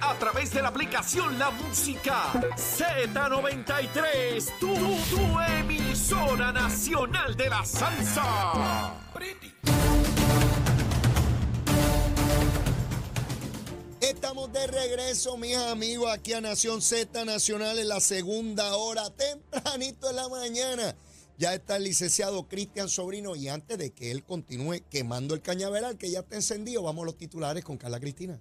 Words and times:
a 0.00 0.14
través 0.18 0.52
de 0.52 0.62
la 0.62 0.68
aplicación 0.68 1.38
La 1.38 1.50
Música 1.50 2.32
Z93, 2.56 4.58
tu, 4.58 4.74
tu 4.74 5.40
emisora 5.40 6.52
nacional 6.52 7.36
de 7.36 7.48
la 7.48 7.64
salsa. 7.64 8.94
Estamos 14.00 14.52
de 14.52 14.66
regreso, 14.66 15.36
mis 15.36 15.56
amigos, 15.56 16.10
aquí 16.12 16.32
a 16.32 16.40
Nación 16.40 16.82
Z 16.82 17.24
Nacional 17.24 17.78
en 17.78 17.88
la 17.88 18.00
segunda 18.00 18.76
hora, 18.76 19.10
tempranito 19.10 20.10
en 20.10 20.16
la 20.16 20.28
mañana. 20.28 20.96
Ya 21.38 21.54
está 21.54 21.76
el 21.76 21.84
licenciado 21.84 22.48
Cristian 22.48 22.88
Sobrino 22.88 23.36
y 23.36 23.48
antes 23.48 23.78
de 23.78 23.92
que 23.92 24.10
él 24.10 24.24
continúe 24.24 24.82
quemando 24.90 25.34
el 25.34 25.40
cañaveral 25.40 25.96
que 25.96 26.10
ya 26.10 26.20
está 26.20 26.36
encendido, 26.36 26.82
vamos 26.82 27.04
a 27.04 27.06
los 27.06 27.16
titulares 27.16 27.64
con 27.64 27.76
Carla 27.76 28.00
Cristina. 28.00 28.40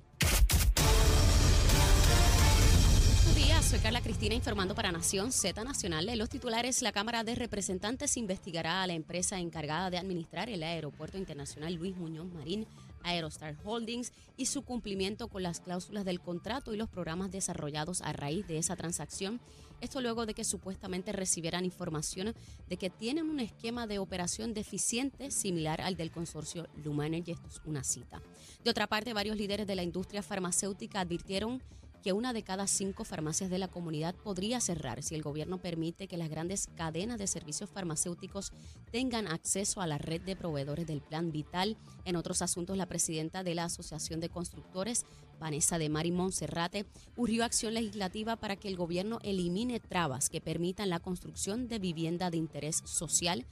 Soy 3.67 3.79
Carla 3.79 3.99
Cristina 3.99 4.33
informando 4.33 4.75
para 4.75 4.93
Nación 4.93 5.33
Z 5.33 5.61
Nacional. 5.65 6.07
En 6.07 6.17
los 6.17 6.29
titulares, 6.29 6.81
la 6.81 6.93
Cámara 6.93 7.25
de 7.25 7.35
Representantes 7.35 8.15
investigará 8.15 8.81
a 8.81 8.87
la 8.87 8.93
empresa 8.93 9.39
encargada 9.39 9.89
de 9.89 9.97
administrar 9.97 10.49
el 10.49 10.63
Aeropuerto 10.63 11.17
Internacional 11.17 11.73
Luis 11.73 11.97
Muñoz 11.97 12.31
Marín 12.31 12.65
Aerostar 13.03 13.57
Holdings 13.65 14.13
y 14.37 14.45
su 14.45 14.61
cumplimiento 14.61 15.27
con 15.27 15.43
las 15.43 15.59
cláusulas 15.59 16.05
del 16.05 16.21
contrato 16.21 16.73
y 16.73 16.77
los 16.77 16.87
programas 16.87 17.29
desarrollados 17.29 18.01
a 18.03 18.13
raíz 18.13 18.47
de 18.47 18.57
esa 18.57 18.77
transacción. 18.77 19.41
Esto 19.81 19.99
luego 19.99 20.25
de 20.25 20.33
que 20.33 20.45
supuestamente 20.45 21.11
recibieran 21.11 21.65
información 21.65 22.33
de 22.69 22.77
que 22.77 22.89
tienen 22.89 23.29
un 23.29 23.41
esquema 23.41 23.85
de 23.85 23.99
operación 23.99 24.53
deficiente 24.53 25.29
similar 25.29 25.81
al 25.81 25.97
del 25.97 26.11
consorcio 26.11 26.67
Luma 26.85 27.05
Energy. 27.05 27.31
Esto 27.31 27.47
es 27.47 27.61
una 27.65 27.83
cita. 27.83 28.21
De 28.63 28.69
otra 28.69 28.87
parte, 28.87 29.11
varios 29.11 29.35
líderes 29.35 29.67
de 29.67 29.75
la 29.75 29.83
industria 29.83 30.23
farmacéutica 30.23 31.01
advirtieron 31.01 31.61
que 32.03 32.13
una 32.13 32.33
de 32.33 32.43
cada 32.43 32.67
cinco 32.67 33.03
farmacias 33.03 33.49
de 33.49 33.57
la 33.57 33.67
comunidad 33.67 34.15
podría 34.15 34.59
cerrar 34.61 35.03
si 35.03 35.15
el 35.15 35.21
gobierno 35.21 35.57
permite 35.57 36.07
que 36.07 36.17
las 36.17 36.29
grandes 36.29 36.67
cadenas 36.75 37.19
de 37.19 37.27
servicios 37.27 37.69
farmacéuticos 37.69 38.53
tengan 38.91 39.27
acceso 39.27 39.81
a 39.81 39.87
la 39.87 39.97
red 39.97 40.21
de 40.21 40.35
proveedores 40.35 40.87
del 40.87 41.01
Plan 41.01 41.31
Vital. 41.31 41.77
En 42.05 42.15
otros 42.15 42.41
asuntos, 42.41 42.77
la 42.77 42.85
presidenta 42.85 43.43
de 43.43 43.55
la 43.55 43.65
Asociación 43.65 44.19
de 44.19 44.29
Constructores, 44.29 45.05
Vanessa 45.39 45.77
de 45.77 45.89
Mari 45.89 46.11
Monserrate, 46.11 46.85
urgió 47.15 47.43
acción 47.43 47.73
legislativa 47.73 48.35
para 48.35 48.55
que 48.55 48.67
el 48.67 48.77
gobierno 48.77 49.19
elimine 49.23 49.79
trabas 49.79 50.29
que 50.29 50.41
permitan 50.41 50.89
la 50.89 50.99
construcción 50.99 51.67
de 51.67 51.79
vivienda 51.79 52.29
de 52.29 52.37
interés 52.37 52.81
social 52.85 53.45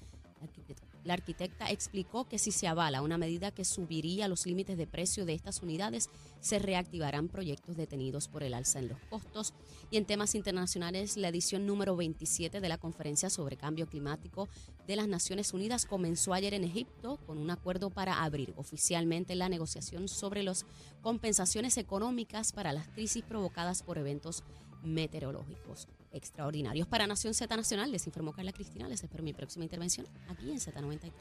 la 1.06 1.14
arquitecta 1.14 1.70
explicó 1.70 2.28
que 2.28 2.40
si 2.40 2.52
se 2.52 2.68
avala 2.68 3.04
una 3.04 3.18
medida 3.18 3.52
que 3.52 3.64
subiría 3.64 4.28
los 4.28 4.46
límites 4.46 4.78
de 4.78 4.88
precio 4.88 5.26
de 5.26 5.36
estas 5.36 5.62
unidades, 5.62 6.10
se 6.40 6.60
reactivarán 6.60 7.30
proyectos 7.30 7.78
detenidos 7.78 8.28
por 8.28 8.44
el 8.44 8.56
alza 8.56 8.80
en 8.80 8.90
los 8.90 9.00
costos. 9.10 9.54
Y 9.92 9.98
en 9.98 10.06
temas 10.06 10.36
internacionales, 10.36 11.16
la 11.16 11.30
edición 11.30 11.68
número 11.68 11.96
27 11.96 12.60
de 12.60 12.70
la 12.70 12.80
Conferencia 12.80 13.30
sobre 13.30 13.56
Cambio 13.56 13.88
Climático 13.88 14.50
de 14.88 14.96
las 14.96 15.08
Naciones 15.08 15.54
Unidas 15.54 15.86
comenzó 15.86 16.34
ayer 16.34 16.56
en 16.56 16.64
Egipto 16.64 17.18
con 17.28 17.38
un 17.38 17.52
acuerdo 17.52 17.92
para 17.92 18.24
abrir 18.24 18.54
oficialmente 18.58 19.36
la 19.36 19.48
negociación 19.48 20.08
sobre 20.08 20.42
las 20.42 20.66
compensaciones 21.02 21.78
económicas 21.78 22.52
para 22.52 22.74
las 22.74 22.88
crisis 22.88 23.24
provocadas 23.24 23.84
por 23.84 24.00
eventos 24.00 24.44
meteorológicos 24.84 25.88
extraordinarios. 26.16 26.88
Para 26.88 27.06
Nación 27.08 27.34
Z 27.34 27.56
Nacional, 27.56 27.92
les 27.92 28.08
informó 28.08 28.34
Carla 28.34 28.52
Cristina. 28.52 28.88
Les 28.88 29.04
espero 29.04 29.24
mi 29.24 29.34
próxima 29.34 29.66
intervención 29.66 30.08
aquí 30.28 30.50
en 30.50 30.60
Z93. 30.60 31.12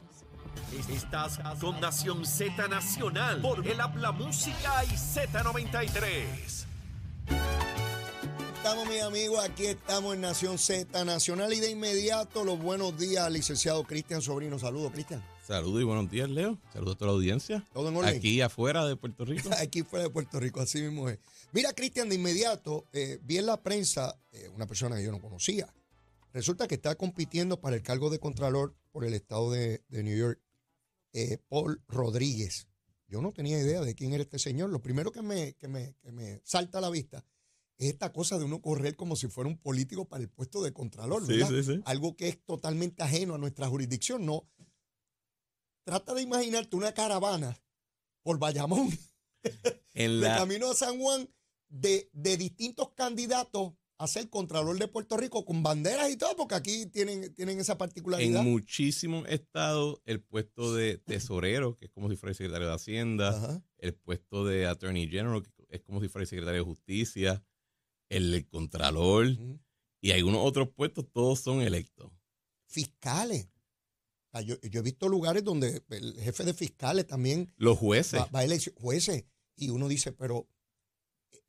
Estás 0.89 1.39
con 1.59 1.79
Nación 1.81 2.25
Z 2.25 2.67
Nacional 2.67 3.41
por 3.41 3.65
el 3.67 3.79
Habla 3.79 4.11
Música 4.11 4.83
y 4.85 4.95
Z93. 4.95 6.65
Estamos, 8.55 8.87
mis 8.89 9.01
amigos, 9.03 9.39
aquí 9.43 9.67
estamos 9.67 10.15
en 10.15 10.21
Nación 10.21 10.57
Z 10.57 11.05
Nacional 11.05 11.53
y 11.53 11.59
de 11.59 11.69
inmediato 11.69 12.43
los 12.43 12.57
buenos 12.57 12.97
días 12.97 13.25
al 13.25 13.33
licenciado 13.33 13.83
Cristian 13.83 14.21
Sobrino. 14.21 14.57
Saludos, 14.57 14.91
Cristian. 14.91 15.23
Saludos 15.45 15.79
y 15.79 15.83
buenos 15.83 16.09
días, 16.09 16.27
Leo. 16.27 16.59
Saludos 16.73 16.95
a 16.95 16.97
toda 16.97 17.11
la 17.11 17.17
audiencia. 17.17 17.67
¿Todo 17.71 17.89
en 17.89 17.95
orden? 17.97 18.17
Aquí 18.17 18.41
afuera 18.41 18.83
de 18.83 18.95
Puerto 18.95 19.25
Rico. 19.25 19.47
aquí 19.59 19.83
fuera 19.83 20.05
de 20.05 20.09
Puerto 20.09 20.39
Rico, 20.39 20.59
así 20.59 20.81
mismo 20.81 21.07
es. 21.07 21.19
Mira, 21.51 21.71
Cristian, 21.73 22.09
de 22.09 22.15
inmediato, 22.15 22.87
eh, 22.93 23.19
vi 23.21 23.37
en 23.37 23.45
la 23.45 23.61
prensa 23.61 24.19
eh, 24.31 24.49
una 24.55 24.65
persona 24.65 24.95
que 24.95 25.03
yo 25.03 25.11
no 25.11 25.21
conocía. 25.21 25.71
Resulta 26.33 26.67
que 26.67 26.73
está 26.73 26.95
compitiendo 26.95 27.61
para 27.61 27.75
el 27.75 27.83
cargo 27.83 28.09
de 28.09 28.17
Contralor 28.17 28.73
por 28.91 29.05
el 29.05 29.13
estado 29.13 29.51
de, 29.51 29.83
New 29.89 30.17
York, 30.17 30.39
eh, 31.13 31.37
Paul 31.47 31.79
Rodríguez. 31.87 32.67
Yo 33.07 33.21
no 33.21 33.31
tenía 33.31 33.59
idea 33.59 33.81
de 33.81 33.93
quién 33.93 34.13
era 34.13 34.23
este 34.23 34.39
señor. 34.39 34.71
Lo 34.71 34.81
primero 34.81 35.11
que 35.11 35.21
me, 35.21 35.53
que 35.53 35.67
me, 35.67 35.93
salta 36.43 36.79
a 36.79 36.81
la 36.81 36.89
vista 36.89 37.23
es 37.77 37.91
esta 37.91 38.11
cosa 38.11 38.39
de 38.39 38.45
uno 38.45 38.63
correr 38.63 38.95
como 38.95 39.15
si 39.15 39.27
fuera 39.27 39.47
un 39.47 39.57
político 39.57 40.05
para 40.05 40.23
el 40.23 40.29
puesto 40.29 40.63
de 40.63 40.73
Contralor, 40.73 41.27
¿verdad? 41.27 41.49
Sí, 41.49 41.63
sí, 41.63 41.75
sí. 41.75 41.81
Algo 41.85 42.15
que 42.15 42.29
es 42.29 42.43
totalmente 42.43 43.03
ajeno 43.03 43.35
a 43.35 43.37
nuestra 43.37 43.67
jurisdicción. 43.67 44.25
No. 44.25 44.47
Trata 45.85 46.15
de 46.15 46.23
imaginarte 46.23 46.75
una 46.75 46.93
caravana 46.93 47.55
por 48.23 48.39
Bayamón, 48.39 48.89
en 49.93 50.19
de 50.19 50.27
camino 50.27 50.71
a 50.71 50.73
San 50.73 50.99
Juan, 50.99 51.29
de, 51.69 52.09
distintos 52.37 52.89
candidatos 52.95 53.73
a 53.99 54.07
ser 54.07 54.29
Contralor 54.31 54.79
de 54.79 54.87
Puerto 54.87 55.15
Rico 55.15 55.45
con 55.45 55.61
banderas 55.61 56.09
y 56.09 56.17
todo, 56.17 56.35
porque 56.35 56.55
aquí 56.55 56.87
tienen, 56.87 57.33
tienen 57.35 57.59
esa 57.59 57.77
particularidad. 57.77 58.41
En 58.41 58.51
muchísimos 58.51 59.27
estados, 59.29 60.01
el 60.05 60.21
puesto 60.21 60.73
de 60.73 60.97
tesorero, 60.97 61.75
que 61.75 61.85
es 61.85 61.91
como 61.91 62.09
si 62.09 62.15
fuera 62.15 62.31
el 62.31 62.35
secretario 62.35 62.67
de 62.67 62.73
Hacienda, 62.73 63.63
el 63.77 63.93
puesto 63.93 64.43
de 64.43 64.65
Attorney 64.65 65.07
General, 65.07 65.43
que 65.43 65.51
es 65.69 65.81
como 65.81 66.01
si 66.01 66.09
fuera 66.09 66.23
el 66.23 66.27
secretario 66.27 66.61
de 66.61 66.65
Justicia, 66.65 67.45
el, 68.09 68.47
Contralor, 68.47 69.27
y 70.01 70.11
algunos 70.11 70.41
otros 70.43 70.69
puestos, 70.69 71.05
todos 71.11 71.39
son 71.41 71.61
electos. 71.61 72.11
Fiscales. 72.65 73.47
Yo, 74.41 74.55
he 74.61 74.81
visto 74.81 75.07
lugares 75.07 75.43
donde 75.43 75.83
el 75.89 76.19
jefe 76.19 76.43
de 76.43 76.53
fiscales 76.53 77.07
también. 77.07 77.53
Los 77.57 77.77
jueces. 77.77 78.19
Va, 78.19 78.41
a 78.41 78.47
jueces. 78.75 79.25
Y 79.55 79.69
uno 79.69 79.87
dice, 79.87 80.11
pero 80.11 80.49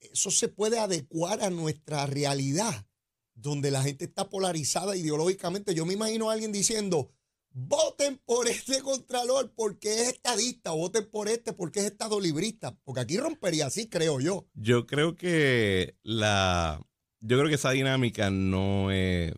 eso 0.01 0.31
se 0.31 0.49
puede 0.49 0.79
adecuar 0.79 1.43
a 1.43 1.51
nuestra 1.51 2.07
realidad, 2.07 2.87
donde 3.35 3.71
la 3.71 3.83
gente 3.83 4.05
está 4.05 4.31
polarizada 4.31 4.97
ideológicamente. 4.97 5.75
Yo 5.75 5.87
me 5.87 5.95
imagino 5.95 6.31
a 6.31 6.35
alguien 6.35 6.53
diciendo, 6.53 7.13
voten 7.51 8.21
por 8.25 8.49
este 8.49 8.81
contralor 8.83 9.53
porque 9.57 10.03
es 10.03 10.09
estadista, 10.09 10.73
voten 10.73 11.11
por 11.11 11.29
este 11.29 11.53
porque 11.53 11.81
es 11.81 11.87
estadolibrista, 11.87 12.79
porque 12.85 13.01
aquí 13.01 13.17
rompería 13.17 13.67
así, 13.67 13.89
creo 13.89 14.21
yo. 14.21 14.47
Yo 14.55 14.87
creo 14.87 15.17
que 15.17 15.97
la, 16.03 16.87
yo 17.21 17.39
creo 17.39 17.49
que 17.49 17.55
esa 17.55 17.71
dinámica 17.71 18.31
no 18.31 18.91
es 18.91 19.33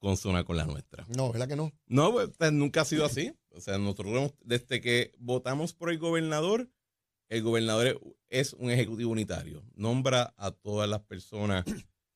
consona 0.00 0.44
con 0.44 0.56
la 0.56 0.66
nuestra. 0.66 1.06
No, 1.16 1.30
¿verdad 1.30 1.46
que 1.46 1.56
no? 1.56 1.72
No, 1.86 2.10
pues, 2.12 2.30
pues, 2.36 2.52
nunca 2.52 2.80
ha 2.80 2.84
sido 2.84 3.04
así. 3.04 3.32
O 3.50 3.60
sea, 3.60 3.78
nosotros 3.78 4.34
desde 4.42 4.80
que 4.80 5.12
votamos 5.18 5.74
por 5.74 5.90
el 5.90 5.98
gobernador, 5.98 6.68
el 7.28 7.42
gobernador 7.42 8.00
es 8.28 8.54
un 8.54 8.70
ejecutivo 8.70 9.12
unitario. 9.12 9.62
Nombra 9.74 10.34
a 10.36 10.50
todas 10.50 10.88
las 10.88 11.00
personas 11.02 11.64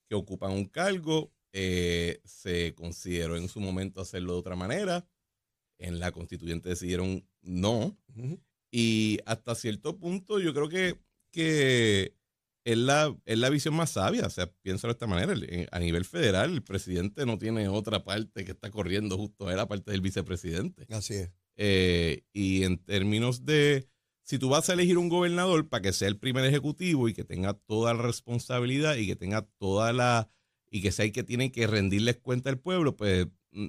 que 0.08 0.14
ocupan 0.14 0.52
un 0.52 0.66
cargo. 0.66 1.32
Eh, 1.52 2.20
se 2.24 2.74
consideró 2.74 3.36
en 3.36 3.48
su 3.48 3.60
momento 3.60 4.00
hacerlo 4.00 4.32
de 4.32 4.38
otra 4.40 4.56
manera. 4.56 5.06
En 5.78 6.00
la 6.00 6.10
constituyente 6.10 6.70
decidieron 6.70 7.28
no. 7.42 7.96
Y 8.70 9.20
hasta 9.26 9.54
cierto 9.54 9.98
punto 9.98 10.40
yo 10.40 10.52
creo 10.52 10.68
que, 10.68 10.98
que 11.30 12.16
es, 12.64 12.78
la, 12.78 13.14
es 13.24 13.38
la 13.38 13.50
visión 13.50 13.74
más 13.74 13.90
sabia. 13.90 14.26
O 14.26 14.30
sea, 14.30 14.50
piénsalo 14.62 14.92
de 14.92 14.96
esta 14.96 15.06
manera. 15.06 15.34
A 15.70 15.78
nivel 15.78 16.04
federal, 16.04 16.52
el 16.52 16.62
presidente 16.62 17.26
no 17.26 17.38
tiene 17.38 17.68
otra 17.68 18.04
parte 18.04 18.44
que 18.44 18.52
está 18.52 18.70
corriendo 18.70 19.16
justo 19.16 19.48
a 19.48 19.54
la 19.54 19.68
parte 19.68 19.90
del 19.90 20.00
vicepresidente. 20.00 20.86
Así 20.90 21.14
es. 21.14 21.30
Eh, 21.56 22.24
y 22.32 22.64
en 22.64 22.78
términos 22.78 23.44
de 23.44 23.86
si 24.22 24.38
tú 24.38 24.48
vas 24.48 24.68
a 24.68 24.72
elegir 24.72 24.98
un 24.98 25.08
gobernador 25.08 25.68
para 25.68 25.82
que 25.82 25.92
sea 25.92 26.08
el 26.08 26.18
primer 26.18 26.44
ejecutivo 26.44 27.08
y 27.08 27.14
que 27.14 27.24
tenga 27.24 27.54
toda 27.54 27.94
la 27.94 28.02
responsabilidad 28.02 28.96
y 28.96 29.06
que 29.06 29.16
tenga 29.16 29.42
toda 29.58 29.92
la 29.92 30.28
y 30.70 30.82
que 30.82 30.90
sea 30.90 31.04
el 31.04 31.12
que 31.12 31.22
tiene 31.22 31.52
que 31.52 31.68
rendirles 31.68 32.16
cuenta 32.16 32.50
al 32.50 32.58
pueblo, 32.58 32.96
pues 32.96 33.28
mm, 33.52 33.68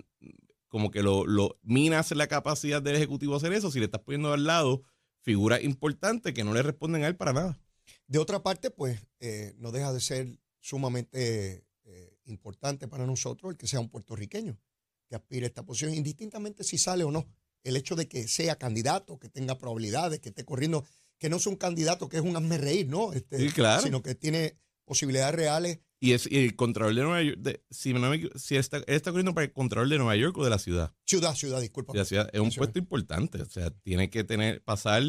como 0.67 0.89
que 0.89 1.03
lo, 1.03 1.27
lo 1.27 1.59
minas 1.61 2.11
la 2.11 2.27
capacidad 2.27 2.81
del 2.81 2.95
ejecutivo 2.95 3.35
hacer 3.35 3.53
eso 3.53 3.69
si 3.69 3.79
le 3.79 3.85
estás 3.85 4.01
poniendo 4.01 4.33
al 4.33 4.45
lado 4.45 4.81
figuras 5.21 5.63
importantes 5.63 6.33
que 6.33 6.43
no 6.43 6.53
le 6.53 6.63
responden 6.63 7.03
a 7.03 7.07
él 7.07 7.15
para 7.15 7.33
nada. 7.33 7.59
De 8.07 8.19
otra 8.19 8.43
parte, 8.43 8.69
pues 8.71 9.01
eh, 9.19 9.53
no 9.57 9.71
deja 9.71 9.91
de 9.93 9.99
ser 9.99 10.39
sumamente 10.59 11.65
eh, 11.83 12.17
importante 12.25 12.87
para 12.87 13.05
nosotros 13.05 13.51
el 13.51 13.57
que 13.57 13.67
sea 13.67 13.79
un 13.79 13.89
puertorriqueño 13.89 14.59
que 15.07 15.15
aspire 15.15 15.45
a 15.45 15.47
esta 15.47 15.65
posición, 15.65 15.93
indistintamente 15.93 16.63
si 16.63 16.77
sale 16.77 17.03
o 17.03 17.11
no 17.11 17.27
el 17.65 17.75
hecho 17.75 17.95
de 17.95 18.07
que 18.07 18.27
sea 18.27 18.57
candidato, 18.57 19.19
que 19.19 19.27
tenga 19.27 19.57
probabilidades, 19.57 20.19
que 20.19 20.29
esté 20.29 20.45
corriendo, 20.45 20.85
que 21.17 21.29
no 21.29 21.39
sea 21.39 21.51
un 21.51 21.57
candidato 21.57 22.07
que 22.07 22.17
es 22.17 22.23
un 22.23 22.35
hazme 22.35 22.57
reír, 22.57 22.87
¿no? 22.87 23.11
Este, 23.11 23.39
sí, 23.39 23.49
claro. 23.49 23.81
Sino 23.81 24.01
que 24.01 24.13
tiene 24.15 24.55
posibilidades 24.85 25.35
reales. 25.35 25.79
Y, 25.99 26.13
es, 26.13 26.27
el 26.27 26.55
Contralor 26.55 26.93
de 26.93 27.01
Nueva 27.01 27.23
York, 27.23 27.63
si, 27.71 27.93
no 27.93 28.11
si 28.35 28.55
está, 28.55 28.77
está 28.85 29.11
corriendo 29.11 29.33
para 29.33 29.45
el 29.45 29.51
Contralor 29.51 29.89
de 29.89 29.97
Nueva 29.97 30.15
York 30.15 30.37
o 30.37 30.43
de 30.43 30.51
la 30.51 30.59
ciudad. 30.59 30.93
Ciudad, 31.05 31.33
ciudad, 31.33 31.59
disculpa. 31.59 31.93
La 31.95 32.05
ciudad 32.05 32.29
es 32.31 32.39
un 32.39 32.51
puesto 32.51 32.77
importante, 32.77 33.41
o 33.41 33.49
sea, 33.49 33.71
tiene 33.71 34.11
que 34.11 34.23
tener, 34.23 34.63
pasar 34.63 35.03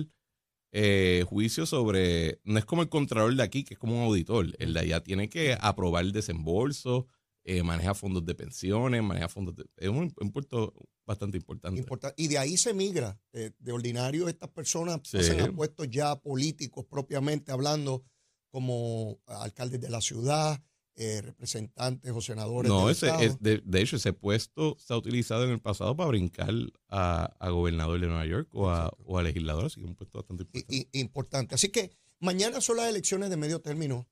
eh, 0.78 1.24
juicio 1.26 1.64
sobre, 1.64 2.38
no 2.44 2.58
es 2.58 2.66
como 2.66 2.82
el 2.82 2.90
contralor 2.90 3.34
de 3.34 3.42
aquí, 3.42 3.64
que 3.64 3.72
es 3.72 3.80
como 3.80 3.96
un 3.96 4.02
auditor, 4.02 4.54
el 4.58 4.74
de 4.74 4.80
allá 4.80 5.02
tiene 5.02 5.30
que 5.30 5.56
aprobar 5.58 6.04
el 6.04 6.12
desembolso, 6.12 7.06
eh, 7.44 7.62
maneja 7.62 7.94
fondos 7.94 8.26
de 8.26 8.34
pensiones, 8.34 9.02
maneja 9.02 9.30
fondos 9.30 9.56
de... 9.56 9.64
Es 9.78 9.88
un 9.88 10.12
impuesto 10.20 10.74
bastante 11.06 11.38
importante. 11.38 11.82
y 12.18 12.28
de 12.28 12.36
ahí 12.36 12.58
se 12.58 12.74
migra. 12.74 13.18
Eh, 13.32 13.52
de 13.58 13.72
ordinario 13.72 14.28
estas 14.28 14.50
personas 14.50 15.00
se 15.04 15.16
pasan 15.16 15.56
puestos 15.56 15.88
ya 15.88 16.14
políticos 16.16 16.84
propiamente 16.84 17.52
hablando 17.52 18.04
como 18.50 19.18
alcaldes 19.24 19.80
de 19.80 19.88
la 19.88 20.02
ciudad, 20.02 20.62
eh, 20.96 21.20
representantes 21.22 22.10
o 22.12 22.20
senadores. 22.20 22.70
No, 22.70 22.88
ese, 22.90 23.12
es, 23.24 23.38
de, 23.40 23.62
hecho, 23.74 23.96
ese 23.96 24.12
puesto 24.12 24.76
se 24.78 24.94
ha 24.94 24.96
utilizado 24.96 25.44
en 25.44 25.50
el 25.50 25.60
pasado 25.60 25.96
para 25.96 26.08
brincar 26.08 26.52
a, 26.88 27.48
gobernador 27.50 28.00
de 28.00 28.06
Nueva 28.06 28.26
York 28.26 28.48
o 28.52 28.70
a, 28.70 28.92
o 29.04 29.18
a, 29.18 29.22
legislador, 29.22 29.66
así 29.66 29.76
que 29.76 29.82
es 29.82 29.88
un 29.88 29.94
puesto 29.94 30.18
bastante 30.18 30.44
importante. 30.44 30.88
importante. 30.92 31.54
Así 31.54 31.68
que 31.68 31.90
mañana 32.18 32.60
son 32.60 32.78
las 32.78 32.88
elecciones 32.88 33.30
de 33.30 33.36
medio 33.36 33.60
término 33.60 34.08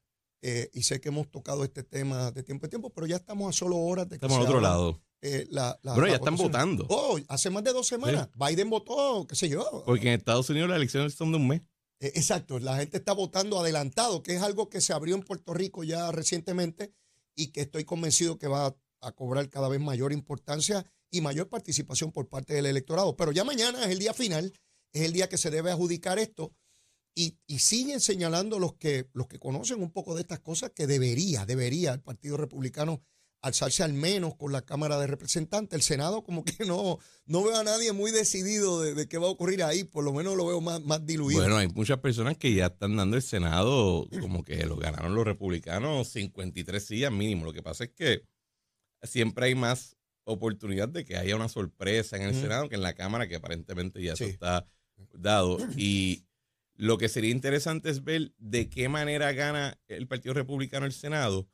eh, 0.47 0.71
y 0.75 0.83
sé 0.83 1.01
que 1.01 1.09
hemos 1.09 1.31
tocado 1.31 1.65
este 1.65 1.83
tema 1.83 2.31
de 2.31 2.43
tiempo 2.43 2.67
en 2.67 2.71
tiempo, 2.71 2.91
pero 2.91 3.07
ya 3.07 3.17
estamos 3.17 3.49
a 3.49 3.59
solo 3.59 3.79
horas 3.79 4.07
de 4.11 4.19
que 4.19 4.27
Estamos 4.27 4.37
al 4.37 4.45
otro 4.45 4.61
lado. 4.61 5.01
Eh, 5.23 5.47
la, 5.49 5.79
bueno, 5.83 6.07
ya 6.07 6.17
están 6.17 6.37
votando. 6.37 6.85
Oh, 6.91 7.19
hace 7.29 7.49
más 7.49 7.65
de 7.65 7.73
dos 7.73 7.87
semanas. 7.87 8.29
Biden 8.35 8.69
votó, 8.69 9.27
qué 9.27 9.37
sé 9.37 9.49
yo. 9.49 9.83
Porque 9.87 10.09
en 10.09 10.19
Estados 10.19 10.51
Unidos 10.51 10.69
las 10.69 10.77
elecciones 10.77 11.15
son 11.15 11.31
de 11.33 11.39
un 11.39 11.49
mes. 11.49 11.63
Eh, 12.05 12.13
exacto, 12.17 12.59
la 12.59 12.77
gente 12.77 12.99
está 12.99 13.15
votando 13.15 13.59
adelantado, 13.59 14.23
que 14.23 14.35
es 14.35 14.43
algo 14.43 14.69
que 14.69 14.83
se 14.83 14.93
abrió 14.93 15.15
en 15.15 15.23
Puerto 15.23 15.55
Rico 15.55 15.85
ya 15.85 16.13
recientemente 16.13 16.93
y 17.35 17.47
que 17.47 17.63
estoy 17.63 17.85
convencido 17.87 18.39
que 18.39 18.47
va 18.47 18.77
a, 19.01 19.13
cobrar 19.13 19.49
cada 19.49 19.69
vez 19.69 19.81
mayor 19.81 20.13
importancia 20.13 20.85
y 21.11 21.23
mayor 21.23 21.49
participación 21.49 22.13
por 22.13 22.29
parte 22.29 22.53
del 22.53 22.67
electorado. 22.67 23.17
Pero 23.17 23.33
ya 23.33 23.43
mañana 23.43 23.85
es 23.85 23.91
el 23.91 23.99
día 23.99 24.13
final, 24.13 24.53
es 24.93 25.03
el 25.03 25.15
día 25.15 25.31
que 25.31 25.39
se 25.39 25.51
debe 25.51 25.71
adjudicar 25.71 26.19
esto 26.19 26.55
y, 27.15 27.39
y 27.47 27.61
siguen 27.61 28.01
señalando 28.01 28.59
los 28.59 28.75
que, 28.75 29.09
los 29.15 29.27
que 29.27 29.39
conocen 29.39 29.81
un 29.83 29.91
poco 29.91 30.15
de 30.15 30.21
estas 30.21 30.41
cosas 30.41 30.73
que 30.75 30.87
debería, 30.87 31.47
debería 31.47 31.95
el 31.95 32.03
Partido 32.03 32.37
Republicano 32.37 33.03
alzarse 33.45 33.83
al 33.83 33.93
menos 33.93 34.35
con 34.37 34.53
la 34.53 34.63
Cámara 34.63 34.99
de 34.99 35.07
Representantes. 35.07 35.77
El 35.77 35.83
Senado 35.83 36.25
como 36.25 36.45
que 36.45 36.65
no, 36.65 36.99
no 37.27 37.45
veo 37.45 37.57
a 37.59 37.63
nadie 37.63 37.93
muy 37.93 38.11
decidido 38.11 38.81
de, 38.81 39.07
qué 39.07 39.19
va 39.19 39.27
a 39.27 39.31
ocurrir 39.31 39.63
ahí, 39.63 39.85
por 39.85 40.03
lo 40.03 40.13
menos 40.13 40.35
lo 40.37 40.47
veo 40.47 40.61
más, 40.61 40.83
más 40.83 41.05
diluido. 41.05 41.41
Bueno, 41.41 41.59
hay 41.59 41.69
muchas 41.69 41.99
personas 41.99 42.39
que 42.39 42.55
ya 42.55 42.67
están 42.67 42.97
dando 42.97 43.17
el 43.17 43.23
Senado 43.23 44.09
como 44.21 44.45
que 44.45 44.65
lo 44.65 44.77
ganaron 44.77 45.15
los 45.15 45.27
republicanos 45.27 46.09
53 46.09 46.85
sillas 46.85 47.13
mínimo. 47.13 47.45
Lo 47.45 47.53
que 47.53 47.63
pasa 47.63 47.85
es 47.85 47.91
que 47.91 48.23
siempre 49.03 49.47
hay 49.47 49.55
más 49.55 49.97
oportunidad 50.25 50.89
de 50.89 51.05
que 51.05 51.19
haya 51.19 51.37
una 51.37 51.51
sorpresa 51.51 52.17
en 52.17 52.23
el 52.23 52.35
Senado 52.35 52.71
que 52.71 52.77
en 52.77 52.83
la 52.83 52.95
Cámara, 52.95 53.29
que 53.29 53.37
aparentemente 53.37 54.03
ya 54.03 54.15
eso 54.15 54.25
está 54.25 54.67
dado. 55.13 55.59
Y 55.77 56.25
lo 56.77 56.97
que 56.97 57.11
sería 57.11 57.31
interesante 57.31 57.91
es 57.91 58.03
ver 58.03 58.33
de 58.39 58.71
qué 58.71 58.89
manera 58.89 59.33
gana 59.33 59.79
el 59.87 60.09
Partido 60.09 60.33
Republicano 60.33 60.87
el 60.87 60.93
Senado 60.93 61.47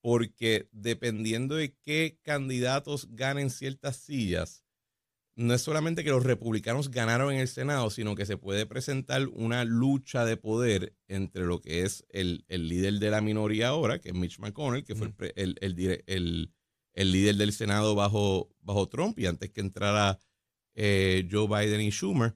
porque 0.00 0.68
dependiendo 0.72 1.56
de 1.56 1.74
qué 1.82 2.18
candidatos 2.22 3.08
ganen 3.10 3.50
ciertas 3.50 3.96
sillas, 3.96 4.64
no 5.38 5.54
es 5.54 5.62
solamente 5.62 6.02
que 6.02 6.10
los 6.10 6.24
republicanos 6.24 6.90
ganaron 6.90 7.32
en 7.32 7.38
el 7.38 7.46
Senado, 7.46 7.90
sino 7.90 8.16
que 8.16 8.26
se 8.26 8.36
puede 8.36 8.66
presentar 8.66 9.28
una 9.28 9.64
lucha 9.64 10.24
de 10.24 10.36
poder 10.36 10.96
entre 11.06 11.44
lo 11.44 11.60
que 11.60 11.82
es 11.82 12.04
el, 12.08 12.44
líder 12.48 12.94
de 12.94 13.10
la 13.10 13.20
minoría 13.20 13.68
ahora, 13.68 14.00
que 14.00 14.08
es 14.08 14.14
Mitch 14.16 14.40
McConnell, 14.40 14.82
que 14.82 14.96
fue 14.96 15.12
el, 15.36 15.56
el, 15.60 17.12
líder 17.12 17.36
del 17.36 17.52
Senado 17.52 17.94
bajo, 17.94 18.50
bajo 18.62 18.88
Trump, 18.88 19.16
y 19.20 19.26
antes 19.26 19.50
que 19.50 19.60
entrara 19.60 20.18
eh, 20.74 21.28
Joe 21.30 21.46
Biden 21.46 21.82
y 21.82 21.90
Schumer, 21.90 22.34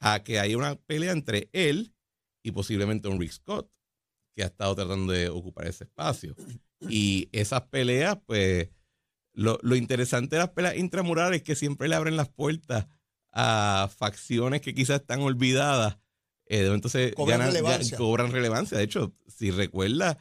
a 0.00 0.22
que 0.24 0.40
haya 0.40 0.56
una 0.56 0.76
pelea 0.76 1.12
entre 1.12 1.50
él 1.52 1.94
y 2.42 2.52
posiblemente 2.52 3.08
un 3.08 3.20
Rick 3.20 3.32
Scott, 3.32 3.70
que 4.34 4.42
ha 4.42 4.46
estado 4.46 4.74
tratando 4.74 5.12
de 5.12 5.28
ocupar 5.28 5.66
ese 5.66 5.84
espacio. 5.84 6.34
Y 6.88 7.28
esas 7.32 7.62
peleas, 7.62 8.18
pues, 8.26 8.68
lo, 9.34 9.58
interesante 9.76 10.36
de 10.36 10.40
las 10.40 10.50
peleas 10.50 10.76
intramurales 10.76 11.38
es 11.38 11.42
que 11.42 11.54
siempre 11.54 11.88
le 11.88 11.94
abren 11.94 12.16
las 12.16 12.28
puertas 12.28 12.86
a 13.32 13.88
facciones 13.96 14.60
que 14.60 14.74
quizás 14.74 15.00
están 15.00 15.20
olvidadas. 15.20 15.98
Eh, 16.46 16.66
entonces 16.72 17.14
cobran, 17.14 17.40
relevancia. 17.40 17.96
cobran 17.96 18.30
relevancia. 18.30 18.76
De 18.76 18.84
hecho, 18.84 19.14
si 19.26 19.50
recuerda, 19.50 20.18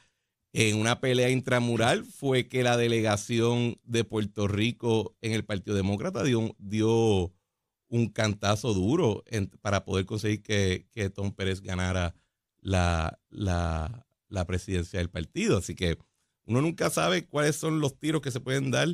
en 0.53 0.77
una 0.77 0.99
pelea 0.99 1.29
intramural 1.29 2.05
fue 2.05 2.47
que 2.47 2.63
la 2.63 2.77
delegación 2.77 3.79
de 3.83 4.03
Puerto 4.03 4.47
Rico 4.47 5.15
en 5.21 5.33
el 5.33 5.43
Partido 5.43 5.75
Demócrata 5.75 6.23
dio, 6.23 6.55
dio 6.57 7.33
un 7.89 8.07
cantazo 8.07 8.73
duro 8.73 9.23
para 9.61 9.83
poder 9.83 10.05
conseguir 10.05 10.41
que, 10.41 11.11
Tom 11.13 11.33
Pérez 11.33 11.61
ganara 11.61 12.15
la, 12.61 13.19
la, 13.29 14.07
la 14.29 14.45
presidencia 14.45 14.99
del 14.99 15.09
partido. 15.09 15.57
Así 15.57 15.75
que 15.75 15.97
uno 16.51 16.61
nunca 16.61 16.89
sabe 16.89 17.25
cuáles 17.25 17.55
son 17.55 17.79
los 17.79 17.97
tiros 17.97 18.21
que 18.21 18.29
se 18.29 18.41
pueden 18.41 18.71
dar 18.71 18.89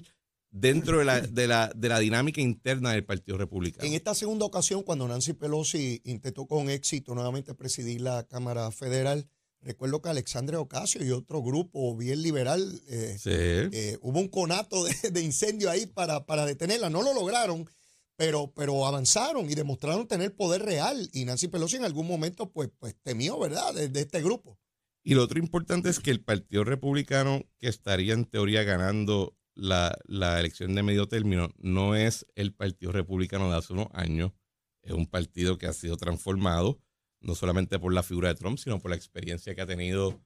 dentro 0.51 0.99
de 0.99 1.05
la, 1.05 1.21
de 1.21 1.47
la, 1.47 1.71
de 1.75 1.89
la 1.89 1.99
dinámica 1.99 2.39
interna 2.39 2.91
del 2.91 3.03
Partido 3.03 3.37
Republicano. 3.37 3.87
En 3.87 3.95
esta 3.95 4.13
segunda 4.13 4.45
ocasión, 4.45 4.83
cuando 4.83 5.07
Nancy 5.07 5.33
Pelosi 5.33 6.01
intentó 6.05 6.45
con 6.45 6.69
éxito 6.69 7.15
nuevamente 7.15 7.55
presidir 7.55 8.01
la 8.01 8.23
Cámara 8.27 8.69
Federal, 8.71 9.27
recuerdo 9.61 10.01
que 10.01 10.09
Alexandre 10.09 10.57
Ocasio 10.57 11.03
y 11.03 11.11
otro 11.11 11.41
grupo 11.41 11.95
bien 11.97 12.21
liberal, 12.21 12.79
eh, 12.89 13.17
eh, 13.25 13.97
hubo 14.01 14.19
un 14.19 14.29
conato 14.29 14.83
de, 15.11 15.21
incendio 15.21 15.71
ahí 15.71 15.87
para, 15.87 16.25
para, 16.25 16.45
detenerla. 16.45 16.91
No 16.91 17.01
lo 17.01 17.13
lograron, 17.13 17.67
pero, 18.15 18.51
pero 18.55 18.85
avanzaron 18.85 19.49
y 19.49 19.55
demostraron 19.55 20.07
tener 20.07 20.35
poder 20.35 20.61
real. 20.61 21.09
Y 21.11 21.25
Nancy 21.25 21.47
Pelosi 21.47 21.77
en 21.77 21.85
algún 21.85 22.07
momento 22.07 22.51
pues, 22.51 22.69
pues 22.77 22.95
temió, 23.01 23.39
¿verdad?, 23.39 23.73
de 23.73 23.99
este 23.99 24.21
grupo. 24.21 24.59
Y 25.07 25.15
lo 25.15 25.23
otro 25.23 25.39
importante 25.39 25.87
es 25.87 26.01
que 26.01 26.11
el 26.11 26.19
Partido 26.19 26.65
Republicano, 26.65 27.45
que 27.59 27.69
estaría 27.69 28.13
en 28.13 28.25
teoría 28.25 28.63
ganando 28.63 29.37
la, 29.55 29.97
elección 30.37 30.75
de 30.75 30.83
medio 30.83 31.07
término, 31.07 31.49
no 31.59 31.95
es 31.95 32.25
el 32.35 32.53
Partido 32.53 32.91
Republicano 32.91 33.49
de 33.49 33.55
hace 33.55 33.71
unos 33.71 33.87
años. 33.93 34.33
Es 34.81 34.91
un 34.91 35.07
partido 35.07 35.57
que 35.57 35.65
ha 35.65 35.71
sido 35.71 35.95
transformado, 35.95 36.81
no 37.21 37.35
solamente 37.35 37.79
por 37.79 37.93
la 37.93 38.03
figura 38.03 38.27
de 38.27 38.35
Trump, 38.35 38.57
sino 38.57 38.79
por 38.79 38.91
la 38.91 38.97
experiencia 38.97 39.55
que 39.55 39.61
ha 39.61 39.65
tenido 39.65 40.21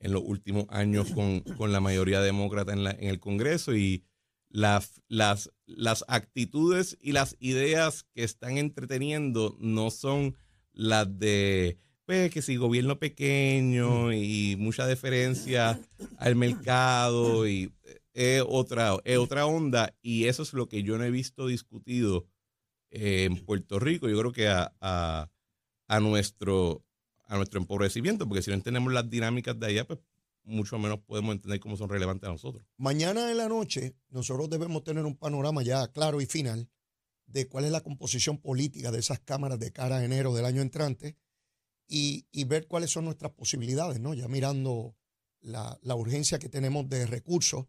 en 0.00 0.12
los 0.12 0.22
últimos 0.22 0.66
años 0.68 1.12
con, 1.12 1.72
la 1.72 1.80
mayoría 1.80 2.20
demócrata 2.20 2.74
en, 2.74 2.80
en 2.80 3.08
el 3.08 3.20
Congreso 3.20 3.74
y 3.74 4.04
las, 4.50 5.00
las, 5.08 5.50
las 5.64 6.04
actitudes 6.08 6.98
y 7.00 7.12
las 7.12 7.36
ideas 7.38 8.04
que 8.12 8.22
están 8.22 8.58
entreteniendo 8.58 9.56
no 9.60 9.90
son 9.90 10.36
las 10.74 11.18
de 11.18 11.78
pues 12.06 12.30
que 12.30 12.40
si 12.40 12.56
gobierno 12.56 12.98
pequeño 12.98 14.12
y 14.12 14.56
mucha 14.56 14.86
deferencia 14.86 15.80
al 16.18 16.36
mercado 16.36 17.48
y 17.48 17.72
es 18.14 18.42
otra, 18.46 18.94
otra 18.94 19.46
onda 19.46 19.94
y 20.00 20.24
eso 20.24 20.42
es 20.44 20.52
lo 20.52 20.68
que 20.68 20.84
yo 20.84 20.96
no 20.96 21.04
he 21.04 21.10
visto 21.10 21.48
discutido 21.48 22.26
en 22.90 23.44
Puerto 23.44 23.78
Rico. 23.80 24.08
Yo 24.08 24.18
creo 24.18 24.32
que 24.32 24.48
a, 24.48 24.72
a, 24.80 26.00
nuestro 26.00 26.84
a 27.26 27.36
nuestro 27.36 27.60
empobrecimiento, 27.60 28.28
porque 28.28 28.42
si 28.42 28.50
no 28.50 28.54
entendemos 28.54 28.92
las 28.92 29.10
dinámicas 29.10 29.58
de 29.58 29.66
allá, 29.66 29.84
pues 29.84 29.98
mucho 30.44 30.78
menos 30.78 31.00
podemos 31.00 31.34
entender 31.34 31.58
cómo 31.58 31.76
son 31.76 31.88
relevantes 31.88 32.28
a 32.28 32.32
nosotros. 32.32 32.64
Mañana 32.76 33.32
en 33.32 33.36
la 33.36 33.48
noche 33.48 33.96
nosotros 34.10 34.48
debemos 34.48 34.84
tener 34.84 35.04
un 35.04 35.16
panorama 35.16 35.64
ya 35.64 35.88
claro 35.88 36.20
y 36.20 36.26
final 36.26 36.70
de 37.26 37.48
cuál 37.48 37.64
es 37.64 37.72
la 37.72 37.80
composición 37.80 38.38
política 38.38 38.92
de 38.92 39.00
esas 39.00 39.18
cámaras 39.18 39.58
de 39.58 39.72
cara 39.72 39.96
a 39.96 40.04
enero 40.04 40.32
del 40.32 40.44
año 40.44 40.62
entrante 40.62 41.16
y, 41.88 42.44
ver 42.44 42.66
cuáles 42.66 42.90
son 42.90 43.04
nuestras 43.04 43.32
posibilidades, 43.32 44.00
¿no? 44.00 44.14
Ya 44.14 44.28
mirando 44.28 44.96
la, 45.40 45.78
urgencia 45.94 46.38
que 46.38 46.48
tenemos 46.48 46.88
de 46.88 47.06
recursos, 47.06 47.66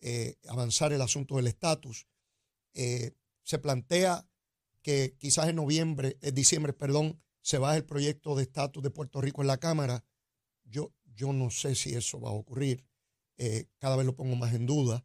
eh, 0.00 0.36
avanzar 0.48 0.92
el 0.92 1.02
asunto 1.02 1.36
del 1.36 1.48
estatus. 1.48 2.06
Eh, 2.74 3.12
se 3.42 3.58
plantea 3.58 4.28
que 4.82 5.16
quizás 5.18 5.48
en 5.48 5.56
noviembre, 5.56 6.16
en 6.20 6.34
diciembre, 6.34 6.72
perdón, 6.72 7.20
se 7.40 7.58
baje 7.58 7.78
el 7.78 7.84
proyecto 7.84 8.36
de 8.36 8.44
estatus 8.44 8.82
de 8.82 8.90
Puerto 8.90 9.20
Rico 9.20 9.40
en 9.40 9.48
la 9.48 9.58
Cámara. 9.58 10.04
Yo, 10.64 10.92
yo 11.14 11.32
no 11.32 11.50
sé 11.50 11.74
si 11.74 11.94
eso 11.94 12.20
va 12.20 12.30
a 12.30 12.34
ocurrir. 12.34 12.84
Eh, 13.38 13.66
cada 13.78 13.96
vez 13.96 14.06
lo 14.06 14.14
pongo 14.14 14.36
más 14.36 14.54
en 14.54 14.66
duda. 14.66 15.04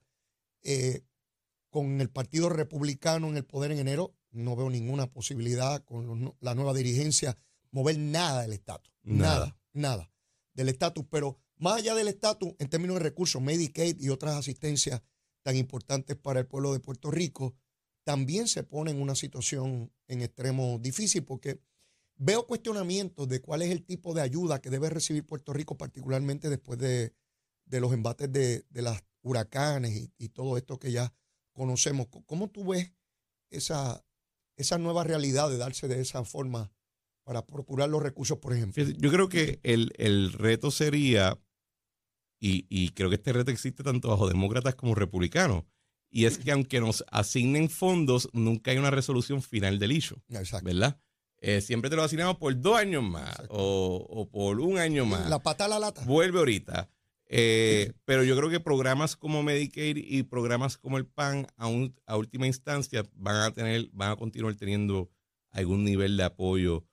con 1.69 2.01
el 2.01 2.09
Partido 2.09 2.49
Republicano 2.49 3.29
en 3.29 3.37
el 3.37 3.45
poder 3.45 3.71
en 3.71 3.79
enero, 3.79 4.13
no 4.31 4.55
veo 4.55 4.69
ninguna 4.69 5.07
posibilidad 5.07 5.83
con 5.85 6.35
la 6.41 6.53
nueva 6.53 6.73
dirigencia 6.73 7.37
mover 7.71 7.97
nada 7.97 8.43
del 8.43 8.53
estatus. 8.53 8.93
Nada. 9.03 9.57
nada, 9.73 10.11
del 10.53 10.69
estatus. 10.69 11.05
Pero 11.09 11.39
más 11.57 11.77
allá 11.77 11.95
del 11.95 12.07
estatus, 12.07 12.53
en 12.59 12.69
términos 12.69 12.97
de 12.97 13.03
recursos, 13.03 13.41
Medicaid 13.41 13.99
y 13.99 14.09
otras 14.09 14.35
asistencias 14.35 15.01
tan 15.43 15.55
importantes 15.55 16.15
para 16.15 16.39
el 16.39 16.47
pueblo 16.47 16.73
de 16.73 16.79
Puerto 16.79 17.09
Rico, 17.09 17.55
también 18.03 18.47
se 18.47 18.63
pone 18.63 18.91
en 18.91 19.01
una 19.01 19.15
situación 19.15 19.91
en 20.07 20.21
extremo 20.21 20.79
difícil 20.79 21.23
porque 21.23 21.61
veo 22.15 22.45
cuestionamientos 22.45 23.27
de 23.27 23.41
cuál 23.41 23.61
es 23.61 23.71
el 23.71 23.83
tipo 23.83 24.13
de 24.13 24.21
ayuda 24.21 24.61
que 24.61 24.69
debe 24.69 24.89
recibir 24.89 25.25
Puerto 25.25 25.53
Rico, 25.53 25.77
particularmente 25.77 26.49
después 26.49 26.79
de, 26.79 27.13
los 27.65 27.93
embates 27.93 28.31
de, 28.31 28.65
las 28.73 29.03
huracanes 29.21 29.91
y, 29.91 30.13
y, 30.17 30.29
todo 30.29 30.57
esto 30.57 30.79
que 30.79 30.91
ya 30.91 31.13
conocemos. 31.53 32.07
¿Cómo 32.25 32.49
tú 32.49 32.65
ves 32.65 32.91
esa, 33.49 34.03
esa 34.55 34.77
nueva 34.77 35.03
realidad 35.03 35.49
de 35.49 35.57
darse 35.57 35.87
de 35.87 36.01
esa 36.01 36.23
forma 36.23 36.71
para 37.23 37.45
procurar 37.45 37.89
los 37.89 38.01
recursos, 38.01 38.37
por 38.39 38.53
ejemplo? 38.53 38.83
Yo 38.83 39.11
creo 39.11 39.29
que 39.29 39.59
el, 39.63 39.91
el 39.97 40.33
reto 40.33 40.71
sería, 40.71 41.37
y, 42.39 42.65
y 42.69 42.89
creo 42.89 43.09
que 43.09 43.15
este 43.15 43.33
reto 43.33 43.51
existe 43.51 43.83
tanto 43.83 44.09
bajo 44.09 44.27
demócratas 44.27 44.75
como 44.75 44.95
republicanos, 44.95 45.63
y 46.09 46.25
es 46.25 46.37
que 46.37 46.51
aunque 46.51 46.79
nos 46.81 47.05
asignen 47.11 47.69
fondos, 47.69 48.29
nunca 48.33 48.71
hay 48.71 48.77
una 48.77 48.91
resolución 48.91 49.41
final 49.41 49.79
del 49.79 49.91
issue, 49.93 50.17
Exacto. 50.29 50.65
¿verdad? 50.65 50.99
Eh, 51.43 51.61
siempre 51.61 51.89
te 51.89 51.95
lo 51.95 52.03
asignamos 52.03 52.37
por 52.37 52.59
dos 52.59 52.75
años 52.77 53.01
más 53.03 53.35
o, 53.49 54.05
o 54.09 54.29
por 54.29 54.59
un 54.59 54.77
año 54.77 55.05
más. 55.05 55.29
La 55.29 55.39
pata 55.39 55.65
a 55.65 55.67
la 55.67 55.79
lata. 55.79 56.03
Vuelve 56.05 56.37
ahorita. 56.39 56.89
Eh, 57.33 57.93
pero 58.03 58.23
yo 58.25 58.35
creo 58.35 58.49
que 58.49 58.59
programas 58.59 59.15
como 59.15 59.41
Medicaid 59.41 59.95
y 59.97 60.23
programas 60.23 60.77
como 60.77 60.97
el 60.97 61.05
PAN 61.07 61.47
a, 61.55 61.65
un- 61.67 61.95
a 62.05 62.17
última 62.17 62.45
instancia 62.45 63.03
van 63.13 63.37
a 63.37 63.51
tener, 63.53 63.89
van 63.93 64.11
a 64.11 64.15
continuar 64.17 64.53
teniendo 64.55 65.09
algún 65.51 65.83
nivel 65.85 66.17
de 66.17 66.23
apoyo, 66.25 66.85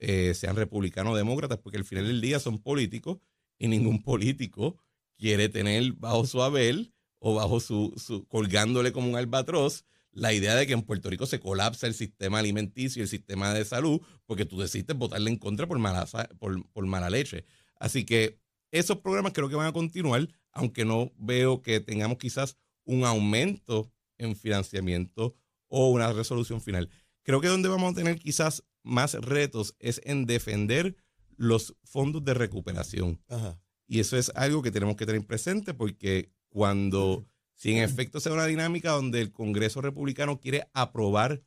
eh, 0.00 0.34
sean 0.34 0.56
republicanos 0.56 1.12
o 1.12 1.16
demócratas, 1.16 1.58
porque 1.58 1.78
al 1.78 1.84
final 1.84 2.06
del 2.06 2.20
día 2.20 2.40
son 2.40 2.58
políticos 2.58 3.18
y 3.58 3.68
ningún 3.68 4.02
político 4.02 4.76
quiere 5.16 5.48
tener 5.48 5.92
bajo 5.92 6.26
su 6.26 6.42
haber 6.42 6.92
o 7.18 7.34
bajo 7.34 7.60
su, 7.60 7.94
su 7.96 8.26
colgándole 8.26 8.92
como 8.92 9.08
un 9.08 9.16
albatroz 9.16 9.84
la 10.12 10.32
idea 10.32 10.54
de 10.54 10.66
que 10.66 10.72
en 10.72 10.82
Puerto 10.82 11.08
Rico 11.08 11.26
se 11.26 11.38
colapsa 11.38 11.86
el 11.86 11.94
sistema 11.94 12.38
alimenticio 12.38 13.00
y 13.00 13.04
el 13.04 13.08
sistema 13.08 13.54
de 13.54 13.64
salud 13.64 14.00
porque 14.26 14.44
tú 14.44 14.58
decidiste 14.58 14.92
votarle 14.94 15.30
en 15.30 15.36
contra 15.36 15.66
por 15.66 15.78
mala, 15.78 16.06
por, 16.38 16.66
por 16.70 16.86
mala 16.86 17.10
leche. 17.10 17.44
Así 17.76 18.04
que 18.04 18.40
esos 18.72 18.98
programas 18.98 19.32
creo 19.32 19.48
que 19.48 19.54
van 19.54 19.66
a 19.66 19.72
continuar, 19.72 20.28
aunque 20.52 20.84
no 20.84 21.12
veo 21.16 21.62
que 21.62 21.80
tengamos 21.80 22.18
quizás 22.18 22.56
un 22.84 23.04
aumento 23.04 23.92
en 24.18 24.34
financiamiento 24.36 25.36
o 25.68 25.90
una 25.90 26.12
resolución 26.12 26.60
final. 26.60 26.90
Creo 27.22 27.40
que 27.40 27.48
donde 27.48 27.68
vamos 27.68 27.92
a 27.92 27.96
tener 27.96 28.18
quizás 28.18 28.64
más 28.82 29.14
retos 29.14 29.74
es 29.78 30.00
en 30.04 30.26
defender 30.26 30.96
los 31.36 31.76
fondos 31.84 32.24
de 32.24 32.34
recuperación. 32.34 33.22
Ajá. 33.28 33.60
Y 33.86 33.98
eso 33.98 34.16
es 34.16 34.30
algo 34.36 34.62
que 34.62 34.70
tenemos 34.70 34.94
que 34.94 35.04
tener 35.04 35.26
presente 35.26 35.74
porque 35.74 36.32
cuando, 36.48 37.26
si 37.54 37.72
en 37.72 37.82
efecto 37.82 38.20
sea 38.20 38.32
una 38.32 38.46
dinámica 38.46 38.92
donde 38.92 39.20
el 39.20 39.32
Congreso 39.32 39.80
Republicano 39.80 40.38
quiere 40.38 40.68
aprobar 40.74 41.42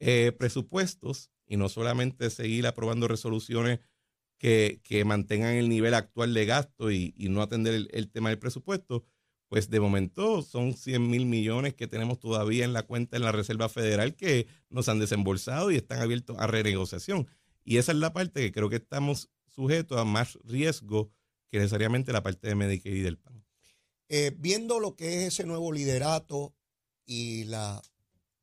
eh, 0.00 0.32
presupuestos 0.32 1.30
y 1.46 1.56
no 1.56 1.68
solamente 1.68 2.30
seguir 2.30 2.66
aprobando 2.66 3.06
resoluciones 3.06 3.78
que, 4.38 4.80
que 4.82 5.04
mantengan 5.04 5.54
el 5.54 5.68
nivel 5.68 5.94
actual 5.94 6.34
de 6.34 6.46
gasto 6.46 6.90
y, 6.90 7.14
y 7.16 7.28
no 7.28 7.42
atender 7.42 7.74
el, 7.74 7.88
el 7.92 8.10
tema 8.10 8.30
del 8.30 8.38
presupuesto, 8.38 9.04
pues 9.48 9.70
de 9.70 9.80
momento 9.80 10.42
son 10.42 10.74
100 10.74 11.08
mil 11.08 11.26
millones 11.26 11.74
que 11.74 11.86
tenemos 11.86 12.20
todavía 12.20 12.64
en 12.64 12.72
la 12.72 12.82
cuenta 12.82 13.16
en 13.16 13.22
la 13.22 13.32
Reserva 13.32 13.68
Federal 13.68 14.14
que 14.14 14.46
nos 14.68 14.88
han 14.88 14.98
desembolsado 14.98 15.70
y 15.70 15.76
están 15.76 16.00
abiertos 16.00 16.36
a 16.38 16.46
renegociación. 16.46 17.26
Y 17.64 17.78
esa 17.78 17.92
es 17.92 17.98
la 17.98 18.12
parte 18.12 18.40
que 18.40 18.52
creo 18.52 18.68
que 18.68 18.76
estamos 18.76 19.30
sujetos 19.46 19.98
a 19.98 20.04
más 20.04 20.38
riesgo 20.44 21.10
que 21.50 21.58
necesariamente 21.58 22.12
la 22.12 22.22
parte 22.22 22.48
de 22.48 22.54
Medicaid 22.54 22.94
y 22.94 23.00
del 23.00 23.18
PAN. 23.18 23.44
Eh, 24.10 24.34
viendo 24.38 24.80
lo 24.80 24.96
que 24.96 25.18
es 25.18 25.34
ese 25.34 25.44
nuevo 25.44 25.72
liderato 25.72 26.54
y 27.04 27.44
la, 27.44 27.82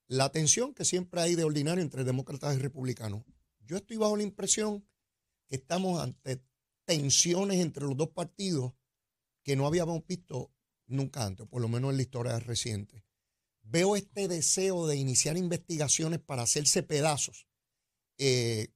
la 0.08 0.32
tensión 0.32 0.74
que 0.74 0.86
siempre 0.86 1.22
hay 1.22 1.36
de 1.36 1.44
ordinario 1.44 1.84
entre 1.84 2.04
demócratas 2.04 2.56
y 2.56 2.60
republicanos, 2.60 3.24
yo 3.60 3.78
estoy 3.78 3.98
bajo 3.98 4.18
la 4.18 4.24
impresión 4.24 4.88
que 5.48 5.56
estamos 5.56 6.02
ante 6.02 6.44
tensiones 6.86 7.62
entre 7.62 7.86
los 7.86 7.98
dos 7.98 8.10
partidos 8.10 8.74
que 9.44 9.56
no 9.56 9.68
habíamos 9.68 10.06
visto 10.08 10.52
nunca 10.88 11.26
antes, 11.26 11.48
por 11.48 11.62
lo 11.62 11.68
menos 11.68 11.92
en 11.92 11.98
la 11.98 12.04
historia 12.04 12.40
reciente. 12.40 13.04
Veo 13.64 13.96
este 13.96 14.28
deseo 14.28 14.88
de 14.88 14.96
iniciar 14.96 15.38
investigaciones 15.38 16.20
para 16.20 16.44
hacerse 16.44 16.84
pedazos, 16.84 17.48
eh, 18.18 18.68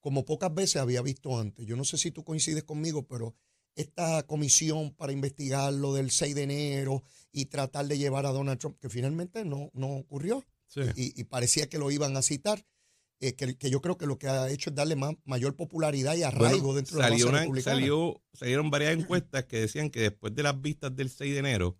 como 0.00 0.24
pocas 0.24 0.52
veces 0.52 0.76
había 0.76 1.00
visto 1.02 1.38
antes. 1.38 1.64
Yo 1.64 1.76
no 1.76 1.84
sé 1.84 1.96
si 1.96 2.10
tú 2.10 2.24
coincides 2.24 2.64
conmigo, 2.64 3.06
pero 3.06 3.36
esta 3.76 4.24
comisión 4.24 4.94
para 4.94 5.12
investigar 5.12 5.72
lo 5.72 5.94
del 5.94 6.10
6 6.10 6.34
de 6.34 6.42
enero 6.42 7.04
y 7.30 7.46
tratar 7.46 7.86
de 7.86 7.98
llevar 7.98 8.26
a 8.26 8.32
Donald 8.32 8.58
Trump, 8.58 8.78
que 8.80 8.90
finalmente 8.90 9.44
no, 9.44 9.70
no 9.72 9.88
ocurrió 9.96 10.44
y, 10.96 11.18
y 11.20 11.24
parecía 11.24 11.68
que 11.68 11.78
lo 11.78 11.90
iban 11.90 12.16
a 12.16 12.22
citar, 12.22 12.66
eh, 13.22 13.34
que, 13.34 13.56
que 13.56 13.70
yo 13.70 13.80
creo 13.80 13.96
que 13.96 14.06
lo 14.06 14.18
que 14.18 14.26
ha 14.28 14.50
hecho 14.50 14.68
es 14.70 14.76
darle 14.76 14.96
más, 14.96 15.14
mayor 15.24 15.56
popularidad 15.56 16.14
y 16.16 16.22
arraigo 16.24 16.72
Bueno, 16.72 16.74
dentro 16.74 16.96
de 16.98 17.02
la 17.02 17.26
una- 17.28 17.40
republicana. 17.40 17.76
salió- 17.76 18.22
salieron 18.34 18.70
varias 18.70 18.92
encuestas 18.98 19.44
que 19.44 19.60
decían 19.60 19.88
que 19.90 20.00
después 20.00 20.34
de 20.34 20.42
las 20.42 20.60
vistas 20.60 20.94
del 20.94 21.08
6 21.08 21.32
de 21.32 21.38
enero, 21.38 21.78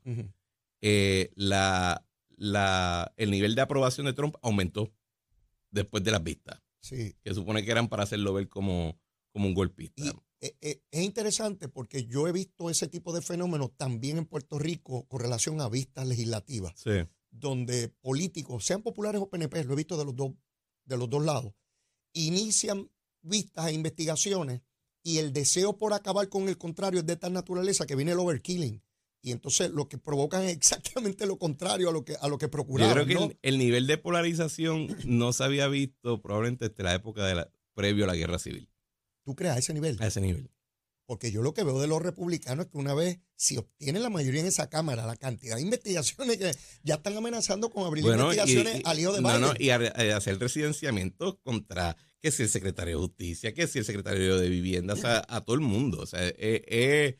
eh, 0.81 1.31
la, 1.35 2.05
la, 2.37 3.13
el 3.17 3.31
nivel 3.31 3.55
de 3.55 3.61
aprobación 3.63 4.07
de 4.07 4.13
Trump 4.13 4.37
aumentó 4.43 4.93
después 5.71 6.03
de 6.05 6.11
las 6.11 6.23
vistas, 6.23 6.61
Sí. 6.81 7.15
que 7.23 7.35
supone 7.35 7.65
que 7.65 7.71
eran 7.71 7.89
para 7.89 8.03
hacerlo 8.03 8.33
ver 8.35 8.49
como, 8.49 8.99
como 9.33 9.47
un 9.47 9.55
golpista. 9.55 10.03
Y 10.03 10.11
eh, 10.41 10.83
es 10.91 11.03
interesante 11.03 11.69
porque 11.69 12.05
yo 12.07 12.27
he 12.27 12.33
visto 12.33 12.69
ese 12.69 12.89
tipo 12.89 13.13
de 13.13 13.23
fenómenos 13.23 13.71
también 13.77 14.19
en 14.19 14.27
Puerto 14.27 14.59
Rico 14.59 15.07
con 15.07 15.21
relación 15.21 15.61
a 15.61 15.69
vistas 15.69 16.07
legislativas. 16.07 16.75
Sí. 16.77 16.91
donde 17.35 17.89
políticos, 18.03 18.65
sean 18.67 18.83
populares 18.83 19.21
o 19.23 19.31
PNP, 19.31 19.65
lo 19.65 19.73
he 19.73 19.77
visto 19.77 19.97
de 19.97 20.05
los 20.05 20.15
dos, 20.15 20.33
de 20.95 20.99
los 20.99 21.11
dos 21.11 21.25
lados, 21.25 21.53
inician 22.13 22.91
vistas 23.23 23.69
e 23.69 23.73
investigaciones 23.73 24.63
y 25.03 25.19
el 25.19 25.33
deseo 25.33 25.77
por 25.77 25.93
acabar 25.93 26.29
con 26.29 26.49
el 26.49 26.59
contrario 26.59 27.01
es 27.01 27.07
de 27.07 27.17
tal 27.17 27.33
naturaleza 27.33 27.87
que 27.87 27.97
viene 27.97 28.13
el 28.13 28.19
overkilling. 28.19 28.83
Y 29.25 29.31
entonces 29.31 29.71
lo 29.71 29.89
que 29.89 29.99
provocan 29.99 30.43
es 30.43 30.53
exactamente 30.57 31.27
lo 31.27 31.39
contrario 31.39 31.89
a 31.89 31.93
lo 31.93 32.05
que, 32.05 32.17
a 32.21 32.27
lo 32.29 32.39
que 32.39 32.47
Yo 32.47 32.51
procuraban. 32.51 32.93
creo 32.95 33.07
que 33.07 33.15
¿no? 33.15 33.25
el, 33.25 33.39
el 33.43 33.59
nivel 33.59 33.87
de 33.87 33.99
polarización 33.99 34.89
no 35.05 35.33
se 35.33 35.45
había 35.45 35.69
visto 35.69 36.21
probablemente 36.21 36.69
desde 36.69 36.83
la 36.83 36.95
época 36.95 37.25
de 37.27 37.37
la, 37.37 37.51
previo 37.75 38.05
a 38.05 38.09
la 38.09 38.17
guerra 38.17 38.39
civil, 38.39 38.69
Tú 39.25 39.37
creas 39.37 39.59
ese 39.59 39.73
nivel. 39.75 39.97
a 40.01 40.07
ese 40.09 40.21
nivel. 40.21 40.51
Porque 41.07 41.31
yo 41.33 41.43
lo 41.43 41.53
que 41.53 41.65
veo 41.65 41.81
de 41.81 41.89
los 41.89 42.01
republicanos 42.01 42.67
es 42.67 42.73
que 42.73 42.79
una 42.79 42.95
vez, 42.95 43.19
si 43.37 43.57
obtienen 43.57 44.03
la 44.03 44.09
mayoría 44.11 44.41
en 44.41 44.47
esa 44.47 44.71
Cámara, 44.71 45.05
la 45.05 45.17
cantidad 45.17 45.57
de 45.57 45.63
investigaciones 45.63 46.37
que 46.39 46.53
ya 46.85 46.95
están 46.95 47.17
amenazando 47.17 47.71
con 47.71 47.85
abrir 47.85 48.05
Bueno, 48.05 48.33
y- 48.33 48.37
investigaciones 48.37 48.81
y- 48.81 48.89
al 48.89 48.99
hijo 49.01 49.13
de 49.13 49.21
no, 49.21 49.29
Biden. 49.29 49.41
no, 49.43 49.53
y 49.59 49.71
a- 49.71 50.13
a 50.15 50.17
hacer 50.17 50.39
residenciamiento 50.39 51.39
contra 51.43 51.97
que 52.21 52.31
si 52.31 52.45
el 52.45 52.49
secretario 52.49 52.97
de 53.01 53.07
Justicia, 53.07 53.53
que 53.53 53.67
si 53.67 53.81
el 53.81 53.85
secretario 53.85 54.39
de 54.39 54.49
Vivienda, 54.49 54.95
o 54.95 54.97
sea, 54.97 55.25
a 55.29 55.41
todo 55.41 55.55
el 55.55 55.61
mundo. 55.61 56.01
O 56.01 56.07
sea, 56.07 56.25
eh, 56.27 56.35
eh, 56.39 57.19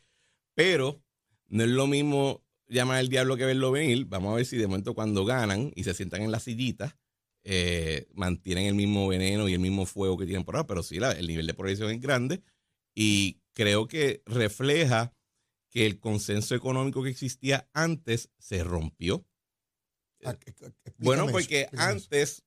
pero 0.55 1.03
no 1.49 1.63
es 1.63 1.69
lo 1.69 1.85
mismo 1.87 2.41
llamar 2.69 2.97
al 2.99 3.09
diablo 3.09 3.35
que 3.35 3.45
verlo 3.45 3.71
venir. 3.71 4.05
Vamos 4.05 4.31
a 4.31 4.35
ver 4.37 4.45
si 4.45 4.55
de 4.57 4.65
momento 4.65 4.95
cuando 4.95 5.25
ganan 5.25 5.73
y 5.75 5.83
se 5.83 5.93
sientan 5.93 6.21
en 6.21 6.31
las 6.31 6.43
sillitas, 6.43 6.95
eh, 7.43 8.07
mantienen 8.13 8.65
el 8.67 8.75
mismo 8.75 9.07
veneno 9.09 9.49
y 9.49 9.53
el 9.53 9.59
mismo 9.59 9.85
fuego 9.85 10.17
que 10.17 10.25
tienen 10.25 10.45
por 10.45 10.55
ahora. 10.55 10.67
Pero 10.67 10.83
sí, 10.83 10.99
la- 10.99 11.11
el 11.11 11.27
nivel 11.27 11.45
de 11.47 11.53
polarización 11.53 11.91
es 11.91 11.99
grande 11.99 12.41
y 12.95 13.41
creo 13.53 13.87
que 13.87 14.21
refleja 14.25 15.13
que 15.69 15.85
el 15.85 15.99
consenso 15.99 16.53
económico 16.55 17.03
que 17.03 17.09
existía 17.09 17.67
antes 17.73 18.29
se 18.37 18.63
rompió. 18.63 19.25
Ah, 20.23 20.31
explícame 20.45 20.73
Bueno, 20.99 21.27
porque 21.27 21.61
eso. 21.71 21.81
antes, 21.81 22.43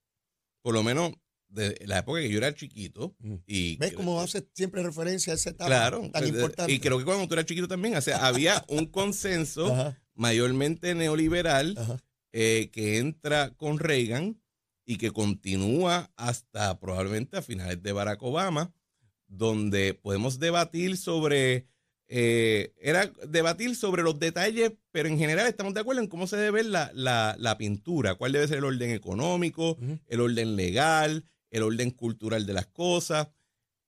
por 0.61 0.73
lo 0.73 0.83
menos 0.83 1.11
de 1.49 1.79
la 1.85 1.99
época 1.99 2.19
que 2.21 2.29
yo 2.29 2.37
era 2.39 2.53
chiquito, 2.53 3.15
Mm. 3.19 3.35
y 3.45 3.77
¿Ves 3.77 3.93
cómo 3.93 4.19
hace 4.21 4.47
siempre 4.53 4.83
referencia 4.83 5.33
a 5.33 5.35
esa 5.35 5.51
etapa 5.51 5.67
claro, 5.67 6.09
tan 6.11 6.23
eh, 6.23 6.27
importante? 6.27 6.71
y 6.73 6.79
creo 6.79 6.97
que 6.97 7.05
cuando 7.05 7.27
tú 7.27 7.33
eras 7.35 7.45
chiquito 7.45 7.67
también, 7.67 7.95
o 7.95 8.01
sea, 8.01 8.25
había 8.27 8.63
un 8.67 8.85
consenso 8.87 9.71
Ajá, 9.73 10.01
mayormente 10.15 10.93
neoliberal 10.95 11.77
eh, 12.33 12.69
que 12.73 12.97
entra 12.97 13.51
con 13.55 13.79
Reagan 13.79 14.41
y 14.85 14.97
que 14.97 15.11
continúa 15.11 16.11
hasta 16.15 16.79
probablemente 16.79 17.37
a 17.37 17.41
finales 17.41 17.81
de 17.83 17.91
Barack 17.93 18.21
Obama, 18.23 18.73
donde 19.27 19.93
podemos 19.93 20.39
debatir 20.39 20.97
sobre, 20.97 21.67
eh, 22.07 22.73
era 22.81 23.11
debatir 23.27 23.75
sobre 23.75 24.03
los 24.03 24.17
detalles, 24.19 24.71
pero 24.91 25.09
en 25.09 25.17
general 25.17 25.47
estamos 25.47 25.73
de 25.73 25.81
acuerdo 25.81 26.01
en 26.01 26.07
cómo 26.07 26.27
se 26.27 26.37
debe 26.37 26.51
ver 26.51 26.65
la, 26.67 26.91
la, 26.93 27.35
la 27.39 27.57
pintura, 27.57 28.15
cuál 28.15 28.31
debe 28.31 28.47
ser 28.47 28.59
el 28.59 28.63
orden 28.65 28.91
económico, 28.91 29.77
el 30.07 30.21
orden 30.21 30.55
legal, 30.55 31.25
el 31.51 31.63
orden 31.63 31.91
cultural 31.91 32.45
de 32.45 32.53
las 32.53 32.67
cosas. 32.67 33.29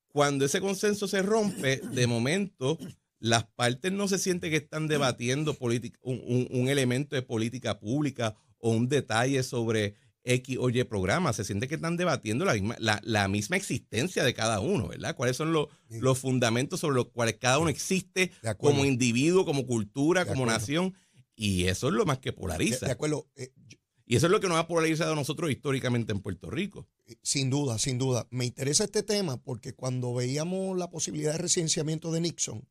Cuando 0.10 0.46
ese 0.46 0.60
consenso 0.60 1.08
se 1.08 1.22
rompe, 1.22 1.78
de 1.78 2.08
momento 2.08 2.78
las 3.20 3.46
partes 3.46 3.92
no 3.92 4.08
se 4.08 4.18
sienten 4.18 4.50
que 4.52 4.58
están 4.58 4.88
debatiendo 4.88 5.56
un, 5.60 6.22
un- 6.26 6.48
un 6.52 6.70
elemento 6.70 7.16
de 7.16 7.22
política 7.22 7.80
pública 7.80 8.36
o 8.58 8.72
un 8.72 8.88
detalle 8.90 9.44
sobre 9.44 9.96
X 10.24 10.58
o 10.60 10.70
Y 10.70 10.84
programa, 10.84 11.32
se 11.34 11.44
siente 11.44 11.68
que 11.68 11.76
están 11.76 11.98
debatiendo 11.98 12.46
la 12.46 12.54
misma, 12.54 12.76
la, 12.80 13.00
la 13.04 13.28
misma 13.28 13.56
existencia 13.58 14.24
de 14.24 14.34
cada 14.34 14.60
uno, 14.60 14.88
¿verdad? 14.90 15.16
¿Cuáles 15.16 15.38
son 15.38 15.54
los, 15.54 15.68
Sí. 15.90 16.00
los 16.00 16.20
fundamentos 16.20 16.80
sobre 16.82 16.96
los 16.96 17.08
cuales 17.10 17.38
cada 17.40 17.58
uno 17.60 17.70
existe 17.70 18.32
como 18.58 18.86
individuo, 18.86 19.46
como 19.46 19.66
cultura, 19.66 20.26
como 20.26 20.46
nación? 20.46 20.94
Y 21.36 21.66
eso 21.66 21.88
es 21.88 21.94
lo 21.94 22.06
más 22.06 22.20
que 22.20 22.32
De, 22.32 22.38
polariza. 22.38 22.86
de 22.86 22.92
acuerdo, 22.92 23.28
eh, 23.36 23.52
yo- 23.68 23.78
Y 24.06 24.16
eso 24.16 24.26
es 24.26 24.32
lo 24.32 24.40
que 24.40 24.48
nos 24.48 24.58
ha 24.58 24.68
polarizado 24.68 25.14
a 25.14 25.16
nosotros 25.16 25.52
históricamente 25.52 26.12
en 26.12 26.20
Puerto 26.20 26.50
Rico. 26.50 26.88
sin 27.22 27.50
duda, 27.50 27.78
sin 27.80 27.98
duda. 27.98 28.28
Me 28.32 28.46
interesa 28.46 28.84
este 28.84 29.04
tema 29.04 29.38
porque 29.42 29.74
cuando 29.74 30.14
veíamos 30.14 30.78
la 30.78 30.90
posibilidad 30.90 31.32
de 31.34 31.38
residenciamiento 31.38 32.12
de 32.12 32.20
Nixon, 32.22 32.68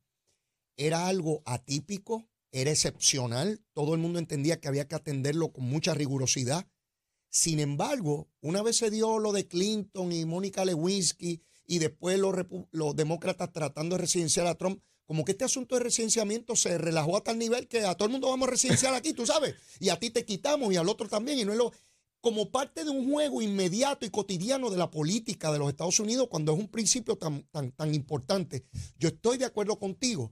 era 0.77 1.07
algo 1.07 1.41
atípico, 1.45 2.27
era 2.51 2.71
excepcional, 2.71 3.61
todo 3.73 3.93
el 3.95 3.99
mundo 4.01 4.19
entendía 4.19 4.59
que 4.59 4.67
había 4.67 4.87
que 4.87 4.95
atenderlo 4.95 5.51
con 5.51 5.65
mucha 5.65 5.93
rigurosidad. 5.93 6.67
Sin 7.29 7.59
embargo, 7.59 8.27
una 8.41 8.61
vez 8.61 8.77
se 8.77 8.89
dio 8.89 9.19
lo 9.19 9.31
de 9.31 9.47
Clinton 9.47 10.11
y 10.11 10.25
Mónica 10.25 10.65
Lewinsky 10.65 11.41
y 11.65 11.79
después 11.79 12.17
los, 12.19 12.35
los 12.71 12.95
demócratas 12.95 13.51
tratando 13.51 13.95
de 13.95 14.01
residenciar 14.01 14.47
a 14.47 14.55
Trump. 14.55 14.81
Como 15.05 15.25
que 15.25 15.31
este 15.31 15.45
asunto 15.45 15.75
de 15.75 15.81
residenciamiento 15.81 16.55
se 16.55 16.77
relajó 16.77 17.17
a 17.17 17.23
tal 17.23 17.39
nivel 17.39 17.67
que 17.67 17.83
a 17.83 17.95
todo 17.95 18.07
el 18.07 18.11
mundo 18.11 18.29
vamos 18.29 18.47
a 18.47 18.51
residenciar 18.51 18.93
aquí, 18.93 19.13
tú 19.13 19.25
sabes, 19.25 19.55
y 19.79 19.89
a 19.89 19.99
ti 19.99 20.11
te 20.11 20.23
quitamos 20.23 20.71
y 20.71 20.77
al 20.77 20.87
otro 20.87 21.07
también, 21.07 21.39
y 21.39 21.45
no 21.45 21.51
es 21.51 21.57
lo, 21.57 21.71
como 22.21 22.51
parte 22.51 22.83
de 22.83 22.91
un 22.91 23.11
juego 23.11 23.41
inmediato 23.41 24.05
y 24.05 24.09
cotidiano 24.09 24.69
de 24.69 24.77
la 24.77 24.91
política 24.91 25.51
de 25.51 25.59
los 25.59 25.69
Estados 25.69 25.99
Unidos 25.99 26.27
cuando 26.29 26.53
es 26.53 26.59
un 26.59 26.67
principio 26.67 27.15
tan, 27.17 27.43
tan, 27.51 27.71
tan 27.71 27.93
importante. 27.95 28.65
Yo 28.97 29.09
estoy 29.09 29.37
de 29.37 29.45
acuerdo 29.45 29.79
contigo. 29.79 30.31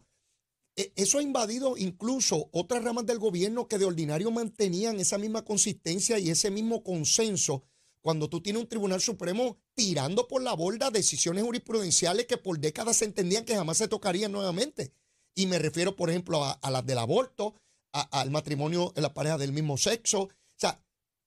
E- 0.78 0.94
Eso 0.96 1.18
ha 1.18 1.24
invadido 1.24 1.76
incluso 1.76 2.50
otras 2.54 2.84
ramas 2.84 3.06
del 3.06 3.20
gobierno 3.20 3.68
que 3.68 3.80
de 3.80 3.86
ordinario 3.86 4.32
mantenían 4.32 5.00
esa 5.00 5.18
misma 5.18 5.44
consistencia 5.44 6.20
y 6.20 6.30
ese 6.30 6.52
mismo 6.52 6.84
consenso 6.84 7.64
cuando 8.02 8.30
tú 8.30 8.42
tienes 8.42 8.62
un 8.62 8.70
Tribunal 8.70 9.02
Supremo 9.02 9.58
tirando 9.74 10.30
por 10.30 10.42
la 10.42 10.54
borda 10.54 10.92
decisiones 10.92 11.44
jurisprudenciales 11.44 12.26
que 12.26 12.38
por 12.38 12.58
décadas 12.60 12.98
se 12.98 13.06
entendían 13.06 13.44
que 13.44 13.56
jamás 13.56 13.80
se 13.80 13.90
tocarían 13.90 14.32
nuevamente. 14.32 14.94
Y 15.36 15.48
me 15.48 15.60
refiero, 15.60 15.96
por 15.96 16.10
ejemplo, 16.10 16.42
a, 16.44 16.72
las 16.72 16.86
del 16.86 17.00
aborto, 17.00 17.56
al 17.92 18.32
matrimonio 18.32 18.94
en 18.96 19.04
la 19.04 19.14
pareja 19.14 19.38
del 19.38 19.52
mismo 19.52 19.78
sexo. 19.78 20.22
O 20.22 20.30
sea, 20.56 20.82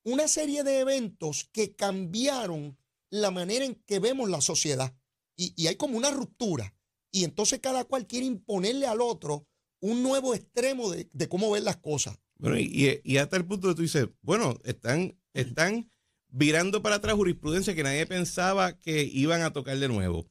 una 0.05 0.27
serie 0.27 0.65
de 0.65 0.79
eventos 0.79 1.51
que 1.53 1.77
cambiaron 1.77 2.79
la 3.11 3.31
manera 3.31 3.67
en 3.67 3.75
que 3.75 3.99
vemos 3.99 4.31
la 4.31 4.41
sociedad. 4.41 4.95
Y 5.37 5.67
hay 5.67 5.77
como 5.77 5.99
una 5.99 6.11
ruptura. 6.11 6.75
Y 7.13 7.25
entonces 7.25 7.59
cada 7.61 7.85
cual 7.85 8.07
quiere 8.07 8.27
imponerle 8.27 8.87
al 8.87 9.01
otro 9.01 9.47
un 9.81 10.03
nuevo 10.03 10.35
extremo 10.35 10.91
de, 10.91 11.09
de 11.13 11.29
cómo 11.29 11.51
ver 11.51 11.63
las 11.63 11.77
cosas. 11.79 12.19
Bueno, 12.39 12.59
y, 12.59 13.01
y- 13.05 13.17
hasta 13.19 13.37
el 13.37 13.45
punto 13.45 13.69
de 13.69 13.75
tú 13.75 13.83
dices, 13.83 14.09
bueno, 14.23 14.59
están, 14.65 15.19
están 15.35 15.91
virando 16.29 16.83
para 16.83 16.97
atrás 16.97 17.15
jurisprudencia 17.15 17.75
que 17.75 17.83
nadie 17.83 18.07
pensaba 18.07 18.79
que 18.79 19.03
iban 19.03 19.43
a 19.43 19.53
tocar 19.53 19.79
de 19.79 19.89
nuevo. 19.89 20.31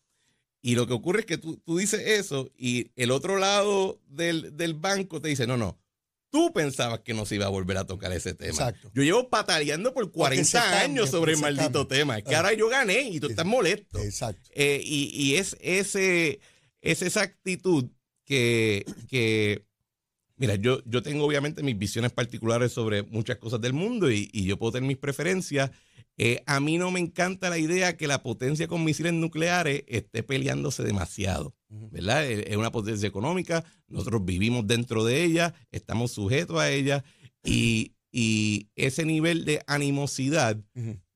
Y 0.62 0.76
lo 0.76 0.88
que 0.88 0.94
ocurre 0.94 1.22
es 1.22 1.26
que 1.26 1.38
tú, 1.38 1.58
tú 1.58 1.78
dices 1.78 2.02
eso 2.06 2.52
y 2.58 2.92
el 2.96 3.12
otro 3.12 3.38
lado 3.38 4.02
del, 4.08 4.56
del 4.58 4.74
banco 4.74 5.22
te 5.22 5.30
dice, 5.30 5.48
no, 5.48 5.56
no, 5.58 5.80
tú 6.32 6.52
pensabas 6.54 7.00
que 7.00 7.14
no 7.14 7.26
se 7.26 7.36
iba 7.36 7.46
a 7.46 7.50
volver 7.50 7.78
a 7.78 7.86
tocar 7.86 8.12
ese 8.12 8.34
tema. 8.34 8.52
Exacto. 8.52 8.92
Yo 8.94 9.04
llevo 9.04 9.30
pataleando 9.30 9.94
por 9.94 10.12
40 10.12 10.46
se 10.46 10.58
cambia, 10.58 10.80
años 10.82 11.10
sobre 11.12 11.34
el 11.34 11.40
maldito 11.40 11.88
cambia. 11.88 11.88
tema. 11.98 12.18
Es 12.18 12.24
que 12.26 12.36
Ah. 12.36 12.40
ahora 12.40 12.54
yo 12.54 12.68
gané 12.70 13.02
y 13.04 13.20
tú 13.20 13.28
estás 13.28 13.46
molesto. 13.46 14.00
Exacto. 14.00 14.50
Eh, 14.54 14.82
y, 14.84 15.12
y 15.14 15.36
es 15.36 15.56
ese, 15.62 16.40
es 16.82 17.02
esa 17.02 17.22
actitud 17.22 17.86
que, 18.26 18.86
que 19.08 19.66
mira, 20.38 20.56
yo, 20.56 20.84
yo 20.86 21.02
tengo 21.02 21.26
obviamente 21.26 21.64
mis 21.64 21.78
visiones 21.78 22.12
particulares 22.12 22.72
sobre 22.72 23.04
muchas 23.04 23.38
cosas 23.38 23.62
del 23.62 23.74
mundo 23.74 24.12
y, 24.12 24.30
y 24.32 24.46
yo 24.46 24.58
puedo 24.58 24.74
tener 24.74 24.88
mis 24.88 24.98
preferencias. 24.98 25.72
Eh, 26.18 26.44
a 26.46 26.60
mí 26.60 26.78
no 26.78 26.92
me 26.92 27.00
encanta 27.00 27.50
la 27.50 27.58
idea 27.58 27.96
que 27.96 28.08
la 28.08 28.22
potencia 28.22 28.68
con 28.68 28.84
misiles 28.84 29.14
nucleares 29.14 29.84
esté 29.88 30.22
peleándose 30.24 30.84
demasiado. 30.84 31.56
¿verdad? 31.70 32.26
Es 32.30 32.58
una 32.58 32.72
potencia 32.72 33.08
económica, 33.08 33.64
nosotros 33.88 34.26
vivimos 34.26 34.66
dentro 34.66 35.06
de 35.06 35.24
ella, 35.24 35.54
estamos 35.72 36.12
sujetos 36.12 36.60
a 36.60 36.72
ella 36.72 37.04
y, 37.44 37.94
y 38.12 38.70
ese 38.76 39.06
nivel 39.06 39.46
de 39.46 39.62
animosidad 39.68 40.58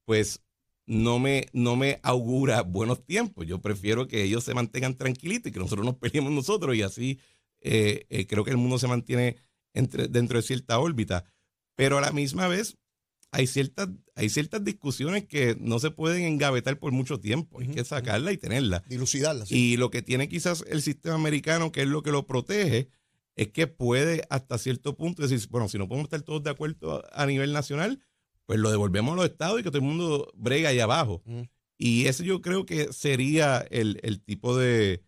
pues 0.05 0.41
no 0.85 1.19
me, 1.19 1.47
no 1.53 1.75
me 1.75 1.99
augura 2.03 2.61
buenos 2.61 3.05
tiempos. 3.05 3.47
Yo 3.47 3.61
prefiero 3.61 4.07
que 4.07 4.23
ellos 4.23 4.43
se 4.43 4.53
mantengan 4.53 4.97
tranquilitos 4.97 5.49
y 5.49 5.53
que 5.53 5.59
nosotros 5.59 5.85
nos 5.85 5.95
peleemos 5.95 6.31
nosotros 6.31 6.75
y 6.75 6.81
así 6.81 7.19
eh, 7.61 8.05
eh, 8.09 8.27
creo 8.27 8.43
que 8.43 8.51
el 8.51 8.57
mundo 8.57 8.77
se 8.77 8.87
mantiene 8.87 9.37
entre, 9.73 10.07
dentro 10.07 10.37
de 10.37 10.43
cierta 10.43 10.79
órbita. 10.79 11.25
Pero 11.75 11.97
a 11.97 12.01
la 12.01 12.11
misma 12.11 12.47
vez 12.47 12.77
hay 13.31 13.47
ciertas, 13.47 13.89
hay 14.15 14.29
ciertas 14.29 14.63
discusiones 14.63 15.25
que 15.25 15.57
no 15.59 15.79
se 15.79 15.89
pueden 15.89 16.23
engavetar 16.23 16.77
por 16.77 16.91
mucho 16.91 17.19
tiempo. 17.19 17.59
Hay 17.59 17.67
que 17.67 17.83
sacarla 17.83 18.31
y 18.31 18.37
tenerla. 18.37 18.83
Dilucidarla. 18.87 19.45
sí. 19.45 19.73
Y 19.73 19.77
lo 19.77 19.89
que 19.89 20.01
tiene 20.01 20.29
quizás 20.29 20.63
el 20.67 20.81
sistema 20.81 21.15
americano, 21.15 21.71
que 21.71 21.81
es 21.81 21.87
lo 21.87 22.03
que 22.03 22.11
lo 22.11 22.27
protege, 22.27 22.89
es 23.35 23.47
que 23.47 23.65
puede 23.65 24.23
hasta 24.29 24.59
cierto 24.59 24.95
punto 24.95 25.23
decir, 25.23 25.47
bueno, 25.49 25.67
si 25.67 25.79
no 25.79 25.87
podemos 25.87 26.05
estar 26.05 26.21
todos 26.21 26.43
de 26.43 26.51
acuerdo 26.51 27.03
a, 27.11 27.23
a 27.23 27.25
nivel 27.25 27.53
nacional, 27.53 27.99
pues 28.45 28.59
lo 28.59 28.69
devolvemos 28.71 29.13
a 29.13 29.15
los 29.15 29.25
estados 29.25 29.59
y 29.59 29.63
que 29.63 29.69
todo 29.69 29.79
el 29.79 29.87
mundo 29.87 30.31
brega 30.35 30.69
ahí 30.69 30.79
abajo. 30.79 31.21
Mm. 31.25 31.41
Y 31.77 32.05
ese 32.07 32.23
yo 32.23 32.41
creo 32.41 32.65
que 32.65 32.93
sería 32.93 33.65
el, 33.69 33.99
el 34.03 34.21
tipo 34.21 34.55
de, 34.55 35.03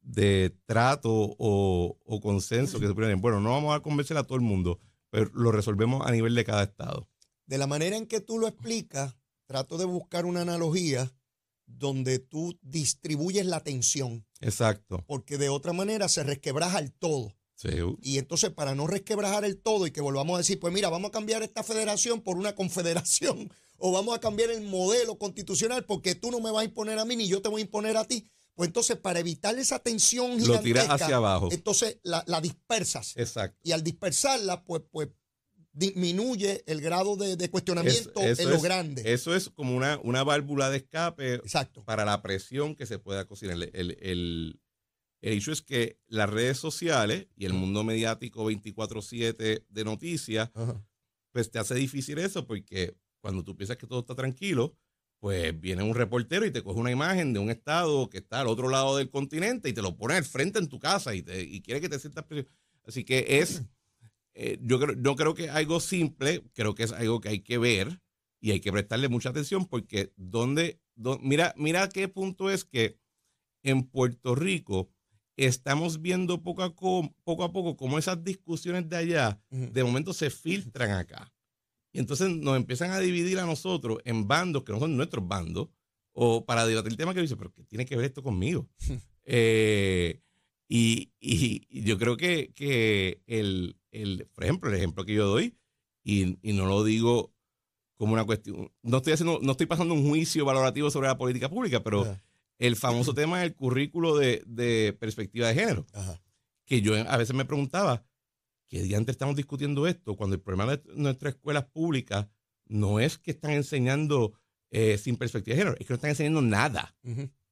de 0.00 0.56
trato 0.66 1.10
o, 1.12 1.98
o 2.04 2.20
consenso 2.20 2.78
que 2.78 2.86
se 2.86 2.94
puede 2.94 3.14
Bueno, 3.14 3.40
no 3.40 3.50
vamos 3.50 3.74
a 3.74 3.80
convencer 3.80 4.16
a 4.16 4.24
todo 4.24 4.36
el 4.36 4.44
mundo, 4.44 4.78
pero 5.10 5.30
lo 5.34 5.50
resolvemos 5.52 6.06
a 6.06 6.12
nivel 6.12 6.34
de 6.34 6.44
cada 6.44 6.62
estado. 6.62 7.08
De 7.46 7.58
la 7.58 7.66
manera 7.66 7.96
en 7.96 8.06
que 8.06 8.20
tú 8.20 8.38
lo 8.38 8.46
explicas, 8.48 9.16
trato 9.46 9.76
de 9.76 9.84
buscar 9.84 10.24
una 10.24 10.42
analogía 10.42 11.12
donde 11.66 12.18
tú 12.18 12.58
distribuyes 12.62 13.46
la 13.46 13.60
tensión, 13.60 14.26
Exacto. 14.40 15.02
porque 15.06 15.38
de 15.38 15.48
otra 15.48 15.72
manera 15.72 16.08
se 16.08 16.22
resquebraja 16.22 16.78
el 16.78 16.92
todo. 16.92 17.34
Sí. 17.56 17.68
Y 18.02 18.18
entonces, 18.18 18.50
para 18.50 18.74
no 18.74 18.86
resquebrajar 18.86 19.44
el 19.44 19.58
todo 19.60 19.86
y 19.86 19.90
que 19.90 20.00
volvamos 20.00 20.34
a 20.34 20.38
decir, 20.38 20.58
pues 20.58 20.72
mira, 20.74 20.88
vamos 20.88 21.08
a 21.08 21.12
cambiar 21.12 21.42
esta 21.42 21.62
federación 21.62 22.20
por 22.20 22.36
una 22.36 22.54
confederación, 22.54 23.50
o 23.78 23.92
vamos 23.92 24.16
a 24.16 24.20
cambiar 24.20 24.50
el 24.50 24.62
modelo 24.62 25.16
constitucional 25.18 25.84
porque 25.84 26.14
tú 26.14 26.30
no 26.30 26.40
me 26.40 26.50
vas 26.50 26.62
a 26.62 26.64
imponer 26.64 26.98
a 26.98 27.04
mí 27.04 27.16
ni 27.16 27.26
yo 27.28 27.40
te 27.42 27.48
voy 27.48 27.60
a 27.60 27.64
imponer 27.64 27.96
a 27.96 28.04
ti. 28.04 28.26
Pues 28.56 28.68
entonces, 28.68 28.96
para 28.96 29.18
evitar 29.18 29.58
esa 29.58 29.80
tensión 29.80 30.30
Lo 30.32 30.36
gigantesca, 30.38 30.62
tiras 30.62 30.88
hacia 30.90 31.16
abajo. 31.16 31.48
entonces 31.50 31.98
la, 32.04 32.22
la 32.28 32.40
dispersas. 32.40 33.12
Exacto. 33.16 33.58
Y 33.64 33.72
al 33.72 33.82
dispersarla, 33.82 34.64
pues, 34.64 34.82
pues 34.92 35.08
disminuye 35.72 36.62
el 36.66 36.80
grado 36.80 37.16
de, 37.16 37.36
de 37.36 37.50
cuestionamiento 37.50 38.20
eso 38.20 38.42
en 38.42 38.50
lo 38.50 38.56
es- 38.56 38.62
grande. 38.62 39.12
Eso 39.12 39.34
es 39.34 39.48
como 39.50 39.76
una, 39.76 39.98
una 40.04 40.22
válvula 40.22 40.70
de 40.70 40.78
escape 40.78 41.34
Exacto. 41.34 41.84
para 41.84 42.04
la 42.04 42.22
presión 42.22 42.76
que 42.76 42.86
se 42.86 42.98
pueda 43.00 43.26
cocinar. 43.26 43.56
El, 43.56 43.70
el, 43.74 43.98
el, 44.00 44.60
el 45.26 45.38
hecho 45.38 45.52
es 45.52 45.62
que 45.62 45.98
las 46.06 46.28
redes 46.30 46.58
sociales 46.58 47.28
y 47.36 47.46
el 47.46 47.52
mundo 47.54 47.82
mediático 47.84 48.44
24/7 48.44 49.64
de 49.68 49.84
noticias, 49.84 50.50
Ajá. 50.54 50.84
pues 51.32 51.50
te 51.50 51.58
hace 51.58 51.74
difícil 51.74 52.18
eso 52.18 52.46
porque 52.46 52.96
cuando 53.20 53.42
tú 53.42 53.56
piensas 53.56 53.76
que 53.78 53.86
todo 53.86 54.00
está 54.00 54.14
tranquilo, 54.14 54.76
pues 55.20 55.58
viene 55.58 55.82
un 55.82 55.94
reportero 55.94 56.44
y 56.44 56.50
te 56.50 56.62
coge 56.62 56.78
una 56.78 56.90
imagen 56.90 57.32
de 57.32 57.38
un 57.38 57.48
estado 57.50 58.10
que 58.10 58.18
está 58.18 58.40
al 58.42 58.48
otro 58.48 58.68
lado 58.68 58.98
del 58.98 59.08
continente 59.08 59.68
y 59.70 59.72
te 59.72 59.80
lo 59.80 59.96
pone 59.96 60.14
al 60.14 60.24
frente 60.24 60.58
en 60.58 60.68
tu 60.68 60.78
casa 60.78 61.14
y, 61.14 61.22
te, 61.22 61.42
y 61.42 61.62
quiere 61.62 61.80
que 61.80 61.88
te 61.88 61.98
sientas 61.98 62.24
presión. 62.24 62.52
Así 62.86 63.04
que 63.04 63.38
es, 63.40 63.62
eh, 64.34 64.58
yo, 64.60 64.78
creo, 64.78 64.94
yo 65.00 65.16
creo 65.16 65.32
que 65.34 65.44
es 65.44 65.50
algo 65.50 65.80
simple, 65.80 66.42
creo 66.52 66.74
que 66.74 66.82
es 66.82 66.92
algo 66.92 67.20
que 67.20 67.30
hay 67.30 67.40
que 67.40 67.56
ver 67.56 68.02
y 68.40 68.50
hay 68.50 68.60
que 68.60 68.70
prestarle 68.72 69.08
mucha 69.08 69.30
atención 69.30 69.64
porque 69.66 70.12
donde, 70.16 70.82
do- 70.94 71.18
mira, 71.22 71.54
mira 71.56 71.88
qué 71.88 72.08
punto 72.08 72.50
es 72.50 72.66
que 72.66 72.98
en 73.62 73.84
Puerto 73.84 74.34
Rico 74.34 74.90
estamos 75.36 76.00
viendo 76.00 76.42
poco 76.42 76.62
a, 76.62 76.74
co- 76.74 77.12
poco 77.24 77.44
a 77.44 77.52
poco 77.52 77.76
cómo 77.76 77.98
esas 77.98 78.22
discusiones 78.22 78.88
de 78.88 78.96
allá 78.96 79.40
Ujú. 79.50 79.72
de 79.72 79.84
momento 79.84 80.12
se 80.12 80.30
filtran 80.30 80.90
acá. 80.92 81.32
Y 81.92 81.98
entonces 82.00 82.28
nos 82.30 82.56
empiezan 82.56 82.90
a 82.90 82.98
dividir 82.98 83.38
a 83.38 83.46
nosotros 83.46 83.98
en 84.04 84.26
bandos 84.26 84.64
que 84.64 84.72
no 84.72 84.80
son 84.80 84.96
nuestros 84.96 85.26
bandos, 85.26 85.68
o 86.12 86.44
para 86.44 86.66
debatir 86.66 86.90
el 86.92 86.96
tema 86.96 87.14
que 87.14 87.20
dice, 87.20 87.36
pero 87.36 87.52
¿qué 87.52 87.64
tiene 87.64 87.84
que 87.86 87.96
ver 87.96 88.04
esto 88.06 88.22
conmigo? 88.22 88.68
Eh, 89.24 90.20
y, 90.68 91.12
y- 91.20 91.66
y 91.68 91.82
yo 91.84 91.98
creo 91.98 92.16
que, 92.16 92.52
que 92.54 93.20
el, 93.26 93.76
el, 93.90 94.26
por 94.34 94.44
ejemplo, 94.44 94.70
el 94.70 94.76
ejemplo 94.76 95.04
que 95.04 95.14
yo 95.14 95.26
doy, 95.26 95.56
y, 96.04 96.38
y 96.42 96.52
no 96.52 96.66
lo 96.66 96.84
digo 96.84 97.32
como 97.96 98.12
una 98.12 98.24
cuestión, 98.24 98.70
no 98.82 98.96
estoy 98.98 99.12
haciendo, 99.14 99.38
no 99.42 99.52
estoy 99.52 99.66
pasando 99.66 99.94
un 99.94 100.08
juicio 100.08 100.44
valorativo 100.44 100.90
sobre 100.90 101.08
la 101.08 101.16
política 101.16 101.48
pública, 101.48 101.82
pero 101.82 102.02
Ajá. 102.02 102.22
El 102.58 102.76
famoso 102.76 103.14
tema 103.14 103.40
del 103.40 103.54
currículo 103.54 104.16
de, 104.16 104.42
de 104.46 104.92
perspectiva 104.98 105.48
de 105.48 105.54
género 105.54 105.86
Ajá. 105.92 106.20
que 106.64 106.80
yo 106.82 106.94
a 106.94 107.16
veces 107.16 107.34
me 107.34 107.44
preguntaba, 107.44 108.04
¿qué 108.68 108.82
día 108.82 108.96
antes 108.96 109.14
estamos 109.14 109.36
discutiendo 109.36 109.86
esto? 109.86 110.16
Cuando 110.16 110.34
el 110.36 110.42
problema 110.42 110.76
de 110.76 110.82
nuestras 110.94 111.34
escuelas 111.34 111.64
públicas 111.66 112.26
no 112.66 113.00
es 113.00 113.18
que 113.18 113.32
están 113.32 113.52
enseñando 113.52 114.32
eh, 114.70 114.98
sin 114.98 115.16
perspectiva 115.16 115.54
de 115.56 115.60
género, 115.62 115.76
es 115.78 115.86
que 115.86 115.92
no 115.92 115.96
están 115.96 116.10
enseñando 116.10 116.42
nada. 116.42 116.96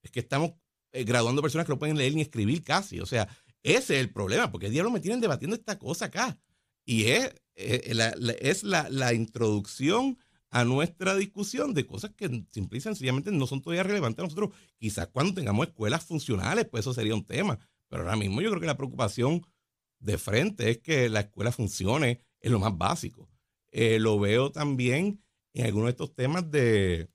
Es 0.03 0.11
que 0.11 0.21
estamos 0.21 0.53
eh, 0.93 1.05
graduando 1.05 1.43
personas 1.43 1.67
que 1.67 1.73
no 1.73 1.79
pueden 1.79 1.99
leer 1.99 2.15
ni 2.15 2.23
escribir 2.23 2.63
casi. 2.65 2.99
O 3.01 3.07
sea, 3.07 3.29
ese 3.63 3.95
es 3.95 4.01
el 4.01 4.11
problema, 4.11 4.51
porque 4.51 4.67
el 4.67 4.73
diablo 4.73 4.91
me 4.91 5.01
tienen 5.01 5.21
debatiendo 5.21 5.55
esta 5.57 5.79
cosa 5.79 6.07
acá. 6.07 6.41
Y 6.85 7.05
es, 7.05 7.33
eh, 7.55 7.93
la, 7.95 8.13
la- 8.17 8.33
es 8.33 8.65
la, 8.65 8.89
la 8.91 9.13
introducción 9.13 10.19
a 10.53 10.65
nuestra 10.65 11.17
discusión 11.17 11.73
de 11.73 11.87
cosas 11.87 12.13
que 12.15 12.45
simple 12.51 12.77
y 12.77 12.83
sencillamente 12.83 13.33
no 13.33 13.47
son 13.47 13.63
todavía 13.63 13.85
relevantes 13.85 14.21
a 14.21 14.25
nosotros. 14.25 14.51
Quizás 14.79 15.09
cuando 15.09 15.33
tengamos 15.33 15.67
escuelas 15.67 16.05
funcionales, 16.05 16.67
pues 16.67 16.83
eso 16.83 16.93
sería 16.93 17.15
un 17.15 17.25
tema. 17.25 17.59
Pero 17.89 18.03
ahora 18.03 18.17
mismo 18.17 18.43
yo 18.43 18.51
creo 18.51 18.61
que 18.61 18.67
la 18.67 18.77
preocupación 18.77 19.47
de 19.99 20.19
frente 20.19 20.71
es 20.71 20.79
que 20.79 21.09
la 21.09 21.21
escuela 21.21 21.53
funcione, 21.53 22.21
es 22.39 22.51
lo 22.53 22.61
más 22.61 22.77
básico. 22.77 23.31
Eh, 23.71 23.99
lo 23.99 24.21
veo 24.21 24.53
también 24.53 25.23
en 25.55 25.65
algunos 25.65 25.87
de 25.87 25.93
estos 25.93 26.15
temas 26.15 26.51
de, 26.51 27.09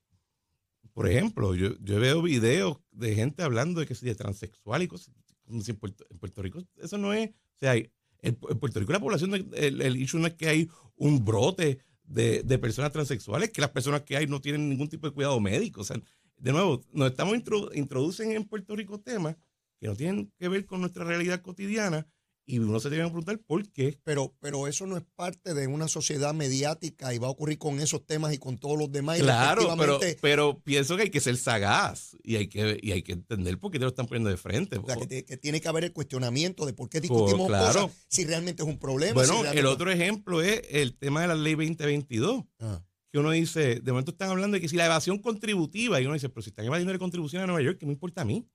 por 0.92 1.08
ejemplo, 1.08 1.54
yo, 1.54 1.78
yo 1.80 2.00
veo 2.00 2.20
videos 2.20 2.78
de 2.90 3.14
gente 3.14 3.44
hablando 3.44 3.78
de 3.78 3.86
que 3.86 3.94
si 3.94 4.04
de 4.04 4.16
transexual 4.16 4.82
y 4.82 4.88
cosas, 4.88 5.14
en 5.46 5.76
Puerto, 5.76 6.42
Rico 6.42 6.60
eso 6.76 6.98
no 6.98 7.12
es, 7.12 7.30
o 7.30 7.58
sea, 7.60 7.76
en, 7.76 8.34
Puerto 8.34 8.80
Rico 8.80 8.92
la 8.92 9.00
población, 9.00 9.32
el, 9.54 9.80
el 9.80 9.96
issue 9.96 10.18
no 10.18 10.26
es 10.26 10.34
que 10.34 10.48
hay 10.48 10.68
un 10.96 11.24
brote 11.24 11.78
de, 12.08 12.58
personas 12.58 12.92
transexuales, 12.92 13.50
que 13.50 13.60
las 13.60 13.70
personas 13.70 14.02
que 14.02 14.16
hay 14.16 14.26
no 14.26 14.40
tienen 14.40 14.68
ningún 14.68 14.88
tipo 14.88 15.06
de 15.06 15.14
cuidado 15.14 15.38
médico, 15.40 15.82
o 15.82 15.84
sea, 15.84 16.00
de 16.38 16.52
nuevo, 16.52 16.82
nos 16.92 17.10
estamos 17.10 17.36
introdu- 17.36 17.74
introducen 17.74 18.32
en 18.32 18.44
Puerto 18.44 18.74
Rico 18.74 19.00
temas 19.00 19.36
que 19.80 19.86
no 19.86 19.96
tienen 19.96 20.32
que 20.38 20.48
ver 20.48 20.66
con 20.66 20.80
nuestra 20.80 21.04
realidad 21.04 21.42
cotidiana 21.42 22.06
y 22.48 22.58
uno 22.58 22.80
se 22.80 22.88
tiene 22.88 23.04
que 23.04 23.10
preguntar 23.10 23.38
por 23.46 23.68
qué. 23.70 24.00
Pero, 24.04 24.34
pero 24.40 24.66
eso 24.66 24.86
no 24.86 24.96
es 24.96 25.04
parte 25.14 25.52
de 25.52 25.66
una 25.66 25.86
sociedad 25.86 26.32
mediática 26.32 27.12
y 27.12 27.18
va 27.18 27.26
a 27.26 27.30
ocurrir 27.30 27.58
con 27.58 27.78
esos 27.78 28.06
temas 28.06 28.32
y 28.32 28.38
con 28.38 28.56
todos 28.56 28.78
los 28.78 28.90
demás. 28.90 29.18
y 29.18 29.22
Claro, 29.22 29.74
pero, 29.78 30.00
pero 30.22 30.58
pienso 30.60 30.96
que 30.96 31.02
hay 31.02 31.10
que 31.10 31.20
ser 31.20 31.36
sagaz 31.36 32.16
y 32.24 32.36
hay 32.36 32.48
que, 32.48 32.78
y 32.82 32.92
hay 32.92 33.02
que 33.02 33.12
entender 33.12 33.58
por 33.58 33.70
qué 33.70 33.78
te 33.78 33.84
lo 33.84 33.90
están 33.90 34.06
poniendo 34.06 34.30
de 34.30 34.38
frente. 34.38 34.78
o 34.78 34.84
sea, 34.86 34.94
que, 34.94 35.00
po. 35.02 35.06
te- 35.08 35.24
que 35.26 35.36
tiene 35.36 35.60
que 35.60 35.68
haber 35.68 35.84
el 35.84 35.92
cuestionamiento 35.92 36.64
de 36.64 36.72
por 36.72 36.88
qué 36.88 37.02
discutimos 37.02 37.48
claro. 37.48 37.66
cosas 37.82 38.06
si 38.08 38.24
realmente 38.24 38.62
es 38.62 38.68
un 38.68 38.78
problema. 38.78 39.12
Bueno, 39.12 39.42
si 39.52 39.58
el 39.58 39.66
otro 39.66 39.90
ejemplo 39.92 40.40
es 40.42 40.62
el 40.70 40.96
tema 40.96 41.20
de 41.20 41.28
la 41.28 41.34
ley 41.34 41.54
2022. 41.54 42.44
Ah, 42.60 42.82
que 43.10 43.18
uno 43.18 43.30
dice, 43.30 43.80
de 43.80 43.92
momento 43.92 44.10
están 44.10 44.28
hablando 44.30 44.54
de 44.56 44.60
que 44.60 44.68
si 44.68 44.76
la 44.76 44.84
evasión 44.84 45.18
contributiva, 45.18 46.00
y 46.00 46.04
uno 46.04 46.12
dice, 46.14 46.28
pero 46.28 46.42
si 46.42 46.50
están 46.50 46.66
evadiendo 46.66 46.92
de 46.92 46.98
contribución 46.98 47.42
a 47.42 47.46
Nueva 47.46 47.62
York, 47.62 47.78
¿qué 47.78 47.86
me 47.86 47.92
importa 47.92 48.20
a 48.20 48.24
mí? 48.26 48.46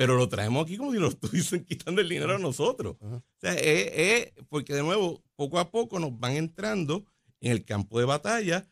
Pero 0.00 0.16
lo 0.16 0.30
traemos 0.30 0.64
aquí 0.64 0.78
como 0.78 0.92
si 0.92 0.98
nos 0.98 1.10
estuviesen 1.20 1.62
quitando 1.62 2.00
el 2.00 2.08
dinero 2.08 2.34
a 2.34 2.38
nosotros. 2.38 2.96
O 3.02 3.22
sea, 3.36 3.52
es, 3.52 3.90
es- 3.92 4.32
porque 4.48 4.72
de 4.72 4.82
nuevo, 4.82 5.22
poco 5.36 5.58
a 5.58 5.70
poco 5.70 5.98
nos 5.98 6.18
van 6.18 6.36
entrando 6.36 7.04
en 7.40 7.52
el 7.52 7.66
campo 7.66 7.98
de 7.98 8.06
batalla 8.06 8.66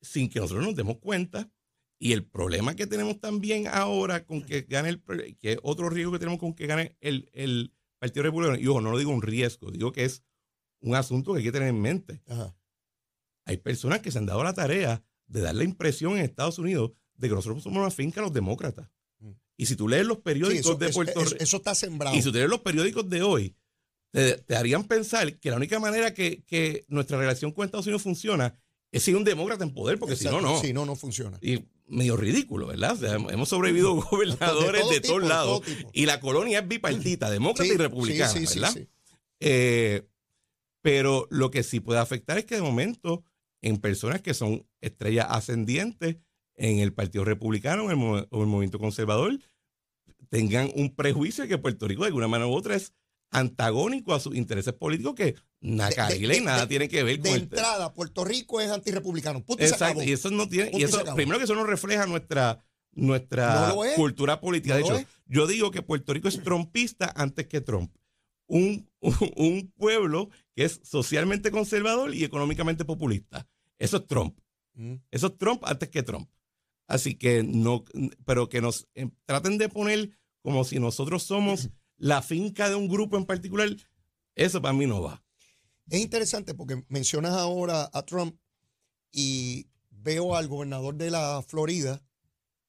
sin 0.00 0.28
que 0.28 0.38
nosotros 0.38 0.64
nos 0.64 0.76
demos 0.76 0.98
cuenta. 0.98 1.50
Y 1.98 2.12
el 2.12 2.24
problema 2.24 2.76
que 2.76 2.86
tenemos 2.86 3.18
también 3.18 3.66
ahora 3.66 4.24
con 4.24 4.40
que 4.42 4.60
gane 4.60 4.90
el, 4.90 5.02
que 5.40 5.54
es 5.54 5.58
otro 5.64 5.90
riesgo 5.90 6.12
que 6.12 6.20
tenemos 6.20 6.38
con 6.38 6.54
que 6.54 6.68
gane 6.68 6.96
el, 7.00 7.28
el 7.32 7.74
Partido 7.98 8.22
Republicano, 8.22 8.56
y 8.56 8.68
ojo, 8.68 8.80
no 8.80 8.92
lo 8.92 8.98
digo 8.98 9.10
un 9.10 9.20
riesgo, 9.22 9.72
digo 9.72 9.90
que 9.90 10.04
es 10.04 10.22
un 10.80 10.94
asunto 10.94 11.32
que 11.32 11.38
hay 11.38 11.44
que 11.44 11.50
tener 11.50 11.70
en 11.70 11.80
mente 11.80 12.22
hay 13.46 13.56
personas 13.56 13.98
que 14.00 14.12
se 14.12 14.18
han 14.18 14.26
dado 14.26 14.44
la 14.44 14.54
tarea 14.54 15.02
de 15.26 15.40
dar 15.40 15.56
la 15.56 15.64
impresión 15.64 16.12
en 16.12 16.18
Estados 16.24 16.60
Unidos 16.60 16.92
de 17.16 17.28
que 17.28 17.34
nosotros 17.34 17.64
somos 17.64 17.80
una 17.80 17.90
finca 17.90 18.20
los 18.20 18.32
demócratas. 18.32 18.88
Y 19.58 19.66
si 19.66 19.76
tú 19.76 19.88
lees 19.88 20.06
los 20.06 20.18
Sí, 20.18 20.22
periódicos 20.24 20.60
eso, 20.60 20.74
de 20.76 20.88
Puerto 20.90 21.22
Rico, 21.24 21.36
eso 21.40 21.56
está 21.58 21.74
sembrado. 21.74 22.16
y 22.16 22.22
si 22.22 22.30
tú 22.30 22.38
lees 22.38 22.48
los 22.48 22.60
periódicos 22.60 23.10
de 23.10 23.22
hoy, 23.22 23.54
te, 24.12 24.36
te 24.38 24.56
harían 24.56 24.84
pensar 24.84 25.38
que 25.38 25.50
la 25.50 25.56
única 25.56 25.78
manera 25.80 26.14
que, 26.14 26.42
que 26.44 26.84
nuestra 26.88 27.18
relación 27.18 27.52
con 27.52 27.66
Estados 27.66 27.86
Unidos 27.86 28.02
funciona 28.02 28.58
es 28.90 29.02
si 29.02 29.12
un 29.12 29.24
demócrata 29.24 29.64
en 29.64 29.74
poder, 29.74 29.98
porque 29.98 30.16
si 30.16 30.24
no, 30.24 30.40
no. 30.40 30.60
Si 30.60 30.72
no, 30.72 30.86
no 30.86 30.96
funciona. 30.96 31.38
Y 31.42 31.64
medio 31.88 32.16
ridículo, 32.16 32.68
¿verdad? 32.68 32.92
O 32.92 32.96
sea, 32.96 33.14
hemos 33.14 33.48
sobrevivido 33.48 33.94
gobernadores 33.96 34.88
de, 34.90 35.00
todos 35.00 35.22
lados. 35.24 35.60
todo. 35.62 35.90
Y 35.92 36.06
la 36.06 36.20
colonia 36.20 36.60
es 36.60 36.68
bipartita, 36.68 37.28
demócrata 37.30 37.68
Sí, 37.68 37.74
y 37.74 37.76
republicana, 37.76 38.46
sí, 38.46 38.60
¿verdad? 38.60 38.78
Eh, 39.40 40.06
pero 40.80 41.26
lo 41.30 41.50
que 41.50 41.62
sí 41.64 41.80
puede 41.80 41.98
afectar 42.00 42.38
es 42.38 42.44
que 42.44 42.54
de 42.54 42.62
momento, 42.62 43.24
en 43.60 43.78
personas 43.78 44.22
que 44.22 44.32
son 44.34 44.66
estrellas 44.80 45.26
ascendientes 45.28 46.16
en 46.58 46.78
el 46.80 46.92
Partido 46.92 47.24
Republicano 47.24 47.84
o 47.86 47.90
en 47.90 48.00
el, 48.00 48.28
el 48.30 48.46
Movimiento 48.46 48.78
Conservador, 48.78 49.38
tengan 50.28 50.70
un 50.74 50.94
prejuicio 50.94 51.42
de 51.44 51.48
que 51.48 51.58
Puerto 51.58 51.88
Rico 51.88 52.02
de 52.02 52.08
alguna 52.08 52.28
manera 52.28 52.48
u 52.48 52.54
otra 52.54 52.74
es 52.76 52.92
antagónico 53.30 54.14
a 54.14 54.20
sus 54.20 54.34
intereses 54.34 54.72
políticos 54.72 55.14
que 55.14 55.34
nada 55.60 56.08
De- 56.08 56.18
de- 56.18 56.24
y 56.24 56.26
de- 56.28 56.40
nada 56.40 56.62
de- 56.62 56.66
tiene 56.66 56.88
que 56.88 57.02
ver 57.02 57.16
De 57.20 57.28
con 57.28 57.36
el 57.36 57.42
entrada, 57.44 57.92
Puerto 57.92 58.24
Rico 58.24 58.60
es 58.60 58.70
antirrepublicano. 58.70 59.44
Punto 59.44 59.62
y 59.62 59.66
se 59.66 59.72
Exacto, 59.74 60.00
acabó. 60.00 60.08
y 60.08 60.12
eso 60.12 60.30
no 60.30 60.48
tiene, 60.48 60.70
y 60.74 60.82
eso, 60.82 61.02
primero 61.14 61.38
que 61.38 61.44
eso 61.44 61.54
no 61.54 61.64
refleja 61.64 62.06
nuestra, 62.06 62.58
nuestra 62.92 63.68
No 63.68 63.80
cultura 63.96 64.40
política. 64.40 64.78
No 64.78 64.86
de 64.86 64.94
hecho, 65.00 65.08
yo 65.26 65.46
digo 65.46 65.70
que 65.70 65.82
Puerto 65.82 66.12
Rico 66.14 66.28
es 66.28 66.42
trompista 66.42 67.12
antes 67.14 67.46
que 67.46 67.60
Trump. 67.60 67.94
Un, 68.46 68.88
un, 69.00 69.12
un 69.36 69.72
pueblo 69.76 70.30
que 70.56 70.64
es 70.64 70.80
socialmente 70.82 71.50
conservador 71.50 72.14
y 72.14 72.24
económicamente 72.24 72.84
populista. 72.84 73.46
Eso 73.78 73.98
es 73.98 74.06
Trump. 74.06 74.38
Mm. 74.74 74.94
Eso 75.10 75.26
es 75.28 75.36
Trump 75.38 75.62
antes 75.66 75.88
que 75.90 76.02
Trump. 76.02 76.28
Así 76.88 77.14
que 77.14 77.42
no, 77.44 77.84
pero 78.24 78.48
que 78.48 78.60
nos 78.60 78.88
eh, 78.94 79.08
traten 79.26 79.56
de 79.58 79.68
poner 79.68 80.10
como 80.42 80.64
si 80.64 80.80
nosotros 80.80 81.22
somos 81.22 81.68
la 81.98 82.22
finca 82.22 82.68
de 82.68 82.74
un 82.74 82.88
grupo 82.88 83.16
en 83.16 83.24
particular, 83.26 83.68
eso 84.34 84.60
para 84.60 84.74
mí 84.74 84.86
no 84.86 85.02
va. 85.02 85.22
Es 85.90 86.00
interesante 86.00 86.54
porque 86.54 86.82
mencionas 86.88 87.32
ahora 87.34 87.88
a 87.92 88.02
Trump 88.02 88.36
y 89.12 89.68
veo 89.90 90.34
al 90.36 90.48
gobernador 90.48 90.94
de 90.96 91.10
la 91.10 91.42
Florida 91.46 92.02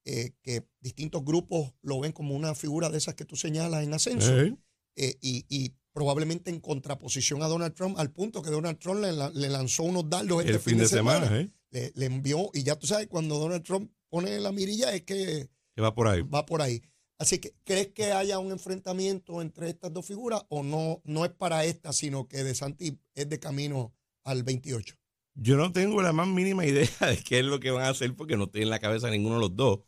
eh, 0.04 0.32
que 0.42 0.66
distintos 0.80 1.24
grupos 1.24 1.74
lo 1.82 2.00
ven 2.00 2.12
como 2.12 2.34
una 2.34 2.54
figura 2.54 2.88
de 2.88 2.98
esas 2.98 3.14
que 3.14 3.24
tú 3.24 3.36
señalas 3.36 3.84
en 3.84 3.92
ascenso 3.94 4.32
Eh, 4.38 4.56
eh, 4.96 5.16
y, 5.20 5.44
y 5.48 5.74
probablemente 5.92 6.50
en 6.50 6.60
contraposición 6.60 7.42
a 7.42 7.46
Donald 7.48 7.74
Trump 7.74 7.98
al 7.98 8.10
punto 8.10 8.42
que 8.42 8.50
Donald 8.50 8.78
Trump 8.78 9.00
le, 9.02 9.12
la- 9.12 9.30
le 9.30 9.48
lanzó 9.48 9.82
unos 9.84 10.08
dardos 10.08 10.40
este 10.40 10.52
el 10.52 10.58
fin 10.60 10.78
de 10.78 10.84
semana, 10.88 11.40
¿eh? 11.40 11.50
Le, 11.70 11.92
le 11.94 12.06
envió 12.06 12.50
y 12.52 12.62
ya 12.64 12.76
tú 12.76 12.86
sabes 12.86 13.06
cuando 13.06 13.38
Donald 13.38 13.62
Trump 13.62 13.90
pone 14.10 14.38
la 14.40 14.52
mirilla 14.52 14.94
es 14.94 15.02
que 15.02 15.48
que 15.74 15.82
va 15.82 15.94
por 15.94 16.08
ahí. 16.08 16.22
va 16.22 16.44
por 16.46 16.62
ahí. 16.62 16.82
Así 17.18 17.38
que, 17.38 17.54
¿crees 17.64 17.88
que 17.88 18.12
haya 18.12 18.38
un 18.38 18.50
enfrentamiento 18.50 19.42
entre 19.42 19.68
estas 19.68 19.92
dos 19.92 20.06
figuras 20.06 20.42
o 20.48 20.62
no, 20.62 21.02
no 21.04 21.24
es 21.24 21.30
para 21.30 21.64
esta, 21.64 21.92
sino 21.92 22.26
que 22.28 22.42
De 22.42 22.54
Santi 22.54 22.98
es 23.14 23.28
de 23.28 23.38
camino 23.38 23.94
al 24.24 24.42
28? 24.42 24.96
Yo 25.34 25.56
no 25.56 25.70
tengo 25.72 26.02
la 26.02 26.12
más 26.12 26.28
mínima 26.28 26.64
idea 26.66 26.88
de 27.00 27.22
qué 27.22 27.40
es 27.40 27.44
lo 27.44 27.60
que 27.60 27.70
van 27.70 27.84
a 27.84 27.90
hacer 27.90 28.16
porque 28.16 28.36
no 28.36 28.44
estoy 28.44 28.62
en 28.62 28.70
la 28.70 28.78
cabeza 28.78 29.10
ninguno 29.10 29.34
de 29.36 29.40
los 29.42 29.56
dos. 29.56 29.80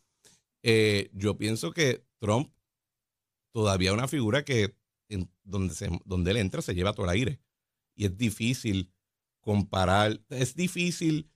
Eh, 0.61 1.09
yo 1.13 1.37
pienso 1.37 1.71
que 1.71 2.05
Trump 2.19 2.53
todavía 3.51 3.89
es 3.89 3.95
una 3.95 4.07
figura 4.07 4.45
que 4.45 4.75
en 5.09 5.31
donde, 5.43 5.73
se, 5.73 5.89
donde 6.05 6.31
él 6.31 6.37
entra 6.37 6.61
se 6.61 6.75
lleva 6.75 6.93
todo 6.93 7.05
el 7.05 7.11
aire. 7.11 7.41
Y 7.95 8.05
es 8.05 8.17
difícil 8.17 8.93
comparar, 9.41 10.21
es 10.29 10.55
difícil 10.55 11.31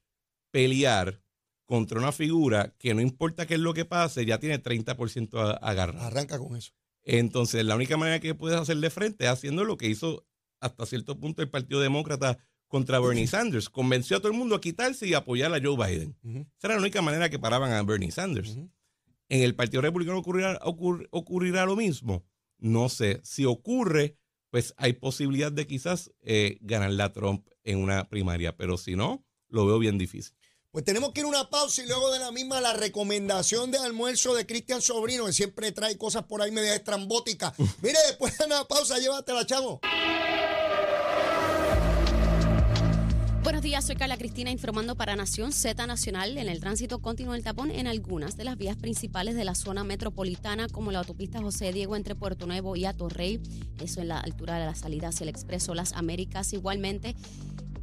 pelear 0.51 1.23
contra 1.67 1.99
una 1.99 2.11
figura 2.11 2.73
que 2.79 2.95
no 2.95 3.01
importa 3.01 3.45
qué 3.45 3.53
es 3.53 3.59
lo 3.59 3.75
que 3.75 3.85
pase, 3.85 4.25
ya 4.25 4.39
tiene 4.39 4.57
30% 4.57 5.37
a- 5.39 5.51
agarrado. 5.57 6.03
Arranca 6.07 6.39
con 6.39 6.55
eso. 6.55 6.71
Entonces, 7.03 7.63
la 7.63 7.75
única 7.75 7.95
manera 7.97 8.19
que 8.19 8.33
puedes 8.33 8.57
hacerle 8.59 8.89
frente 8.89 9.25
es 9.25 9.29
haciendo 9.29 9.63
lo 9.63 9.77
que 9.77 9.87
hizo 9.87 10.25
hasta 10.59 10.85
cierto 10.87 11.19
punto 11.19 11.41
el 11.43 11.49
Partido 11.49 11.79
Demócrata 11.79 12.39
contra 12.67 12.99
Bernie 12.99 13.27
Sanders. 13.27 13.69
Convenció 13.69 14.17
a 14.17 14.19
todo 14.19 14.31
el 14.31 14.37
mundo 14.37 14.55
a 14.55 14.61
quitarse 14.61 15.07
y 15.07 15.13
apoyar 15.13 15.53
a 15.53 15.61
Joe 15.61 15.75
Biden. 15.77 16.15
Esa 16.57 16.67
era 16.67 16.75
la 16.75 16.81
única 16.81 17.01
manera 17.01 17.29
que 17.29 17.37
paraban 17.39 17.71
a 17.73 17.83
Bernie 17.83 18.11
Sanders. 18.11 18.57
¿En 19.29 19.43
el 19.43 19.55
Partido 19.55 19.81
Republicano 19.81 20.17
ocurrirá, 20.19 20.57
ocurr- 20.61 21.07
ocurrirá 21.11 21.65
lo 21.65 21.75
mismo? 21.75 22.25
No 22.59 22.87
sé. 22.89 23.19
Si 23.23 23.43
ocurre, 23.45 24.17
pues 24.49 24.73
hay 24.77 24.93
posibilidad 24.93 25.51
de 25.51 25.67
quizás 25.67 26.11
eh, 26.21 26.57
ganarle 26.61 27.03
a 27.03 27.11
Trump 27.11 27.45
en 27.65 27.77
una 27.79 28.07
primaria, 28.09 28.55
pero 28.55 28.77
si 28.77 28.95
no, 28.95 29.25
lo 29.49 29.65
veo 29.65 29.79
bien 29.79 29.97
difícil. 29.97 30.35
Pues 30.77 30.85
tenemos 30.85 31.11
que 31.11 31.21
ir 31.21 31.25
a 31.25 31.29
una 31.29 31.49
pausa 31.49 31.81
y 31.81 31.87
luego 31.87 32.11
de 32.11 32.19
la 32.19 32.31
misma 32.31 32.61
la 32.61 32.71
recomendación 32.71 33.71
de 33.71 33.79
almuerzo 33.79 34.35
de 34.35 34.45
Cristian 34.45 34.79
Sobrino, 34.79 35.25
que 35.25 35.33
siempre 35.33 35.71
trae 35.71 35.97
cosas 35.97 36.25
por 36.25 36.39
ahí 36.39 36.51
media 36.51 36.75
estrambóticas. 36.75 37.53
Mire, 37.81 37.97
después 38.07 38.37
de 38.37 38.45
una 38.45 38.63
pausa, 38.63 38.99
llévatela, 38.99 39.43
chamo. 39.43 39.79
Buenos 43.41 43.63
días, 43.63 43.85
soy 43.85 43.95
Carla 43.95 44.17
Cristina 44.17 44.51
informando 44.51 44.93
para 44.93 45.15
Nación 45.15 45.51
Z 45.51 45.87
Nacional. 45.87 46.37
En 46.37 46.47
el 46.47 46.59
tránsito 46.59 46.99
continúa 46.99 47.35
el 47.35 47.43
tapón 47.43 47.71
en 47.71 47.87
algunas 47.87 48.37
de 48.37 48.43
las 48.43 48.55
vías 48.55 48.77
principales 48.77 49.33
de 49.33 49.45
la 49.45 49.55
zona 49.55 49.83
metropolitana, 49.83 50.67
como 50.67 50.91
la 50.91 50.99
autopista 50.99 51.41
José 51.41 51.73
Diego 51.73 51.95
entre 51.95 52.13
Puerto 52.13 52.45
Nuevo 52.45 52.75
y 52.75 52.85
Atorrey, 52.85 53.41
eso 53.81 54.01
en 54.01 54.09
la 54.09 54.19
altura 54.19 54.59
de 54.59 54.67
la 54.67 54.75
salida 54.75 55.07
hacia 55.07 55.23
el 55.23 55.29
Expreso 55.29 55.73
Las 55.73 55.93
Américas. 55.93 56.53
Igualmente, 56.53 57.15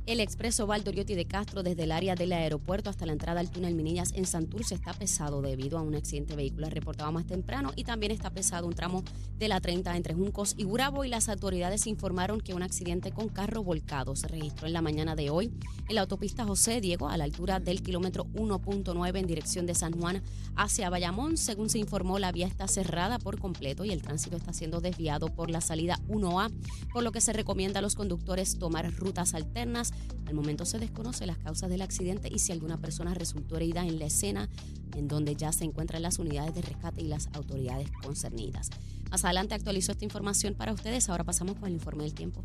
el 0.06 0.20
expreso 0.20 0.66
Valdoriotti 0.66 1.14
de 1.14 1.24
Castro 1.24 1.62
desde 1.62 1.84
el 1.84 1.92
área 1.92 2.14
del 2.14 2.32
aeropuerto 2.32 2.90
hasta 2.90 3.06
la 3.06 3.12
entrada 3.12 3.40
al 3.40 3.50
túnel 3.50 3.74
Minillas 3.74 4.12
en 4.14 4.26
Santurce 4.26 4.74
está 4.74 4.92
pesado 4.92 5.40
debido 5.40 5.78
a 5.78 5.82
un 5.82 5.94
accidente 5.94 6.36
vehicular 6.36 6.74
reportado 6.74 7.10
más 7.10 7.26
temprano 7.26 7.72
y 7.74 7.84
también 7.84 8.12
está 8.12 8.30
pesado 8.30 8.66
un 8.66 8.74
tramo 8.74 9.02
de 9.38 9.48
la 9.48 9.60
30 9.60 9.96
entre 9.96 10.14
Juncos 10.14 10.54
y 10.58 10.64
Gurabo 10.64 11.04
y 11.04 11.08
las 11.08 11.28
autoridades 11.28 11.86
informaron 11.86 12.40
que 12.40 12.52
un 12.52 12.62
accidente 12.62 13.12
con 13.12 13.28
carro 13.28 13.62
volcado 13.62 14.14
se 14.14 14.28
registró 14.28 14.66
en 14.66 14.74
la 14.74 14.82
mañana 14.82 15.16
de 15.16 15.30
hoy 15.30 15.52
en 15.88 15.94
la 15.94 16.02
autopista 16.02 16.44
José 16.44 16.80
Diego 16.80 17.08
a 17.08 17.16
la 17.16 17.24
altura 17.24 17.60
del 17.60 17.82
kilómetro 17.82 18.26
1.9 18.34 19.18
en 19.18 19.26
dirección 19.26 19.66
de 19.66 19.74
San 19.74 19.92
Juan 19.98 20.22
hacia 20.56 20.90
Bayamón. 20.90 21.36
Según 21.36 21.68
se 21.68 21.78
informó, 21.78 22.18
la 22.18 22.32
vía 22.32 22.46
está 22.46 22.68
cerrada 22.68 23.18
por 23.18 23.38
completo 23.38 23.84
y 23.84 23.90
el 23.90 24.02
tránsito 24.02 24.36
está 24.36 24.52
siendo 24.52 24.80
desviado 24.80 25.28
por 25.28 25.50
la 25.50 25.60
salida 25.60 25.98
1A, 26.08 26.52
por 26.92 27.02
lo 27.02 27.12
que 27.12 27.20
se 27.20 27.32
recomienda 27.32 27.78
a 27.78 27.82
los 27.82 27.94
conductores 27.94 28.58
tomar 28.58 28.92
rutas 28.94 29.34
alternas. 29.34 29.93
Al 30.26 30.34
momento 30.34 30.64
se 30.64 30.78
desconoce 30.78 31.26
las 31.26 31.38
causas 31.38 31.68
del 31.68 31.82
accidente 31.82 32.28
y 32.32 32.38
si 32.38 32.52
alguna 32.52 32.78
persona 32.78 33.14
resultó 33.14 33.56
herida 33.56 33.86
en 33.86 33.98
la 33.98 34.06
escena, 34.06 34.48
en 34.96 35.08
donde 35.08 35.36
ya 35.36 35.52
se 35.52 35.64
encuentran 35.64 36.02
las 36.02 36.18
unidades 36.18 36.54
de 36.54 36.62
rescate 36.62 37.02
y 37.02 37.08
las 37.08 37.28
autoridades 37.34 37.90
concernidas. 38.02 38.70
Más 39.10 39.24
adelante 39.24 39.54
actualizó 39.54 39.92
esta 39.92 40.04
información 40.04 40.54
para 40.54 40.72
ustedes. 40.72 41.08
Ahora 41.08 41.24
pasamos 41.24 41.56
con 41.56 41.68
el 41.68 41.74
informe 41.74 42.04
del 42.04 42.14
tiempo. 42.14 42.42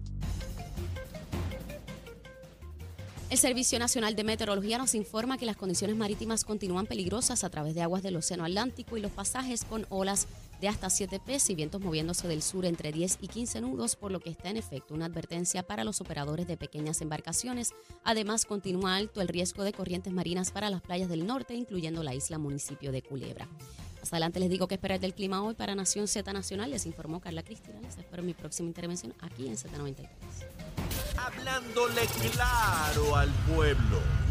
El 3.30 3.38
Servicio 3.38 3.78
Nacional 3.78 4.16
de 4.16 4.24
Meteorología 4.24 4.80
nos 4.80 4.96
informa 4.96 5.38
que 5.38 5.46
las 5.46 5.56
condiciones 5.56 5.96
marítimas 5.96 6.44
continúan 6.44 6.88
peligrosas 6.88 7.44
a 7.44 7.50
través 7.50 7.76
de 7.76 7.84
aguas 7.84 8.02
del 8.02 8.16
Océano 8.16 8.44
Atlántico 8.44 8.98
y 8.98 9.02
los 9.02 9.12
pasajes 9.12 9.66
con 9.66 9.86
olas 9.90 10.26
de 10.62 10.68
hasta 10.68 10.90
7 10.90 11.20
pies 11.20 11.50
y 11.50 11.56
vientos 11.56 11.82
moviéndose 11.82 12.28
del 12.28 12.42
sur 12.42 12.66
entre 12.66 12.92
10 12.92 13.20
y 13.22 13.28
15 13.28 13.62
nudos, 13.62 13.96
por 13.96 14.12
lo 14.12 14.20
que 14.20 14.30
está 14.30 14.50
en 14.50 14.58
efecto 14.58 14.94
una 14.94 15.06
advertencia 15.06 15.64
para 15.64 15.84
los 15.84 16.02
operadores 16.02 16.48
de 16.48 16.58
pequeñas 16.58 17.02
embarcaciones. 17.02 17.74
Además, 18.04 18.46
continúa 18.46 18.96
alto 18.96 19.22
el 19.22 19.28
riesgo 19.28 19.64
de 19.64 19.74
corrientes 19.74 20.14
marinas 20.14 20.52
para 20.52 20.70
las 20.70 20.82
playas 20.82 21.10
del 21.10 21.26
norte, 21.26 21.54
incluyendo 21.56 22.04
la 22.04 22.14
isla 22.14 22.38
municipio 22.38 22.92
de 22.92 23.02
Culebra. 23.02 23.48
Más 24.00 24.14
adelante 24.14 24.40
les 24.40 24.50
digo 24.50 24.68
qué 24.68 24.76
esperar 24.76 25.00
del 25.00 25.14
clima 25.14 25.44
hoy 25.44 25.56
para 25.56 25.76
Nación 25.76 26.08
Z 26.08 26.32
Nacional. 26.32 26.72
Les 26.72 26.86
informó 26.86 27.20
Carla 27.20 27.44
Cristina. 27.44 27.80
Les 27.82 27.98
espero 27.98 28.24
mi 28.24 28.34
próxima 28.34 28.68
intervención 28.68 29.14
aquí 29.20 29.48
en 29.48 29.58
Z93. 29.58 30.08
Hablándole 31.18 32.02
claro 32.32 33.16
al 33.16 33.30
pueblo. 33.54 34.00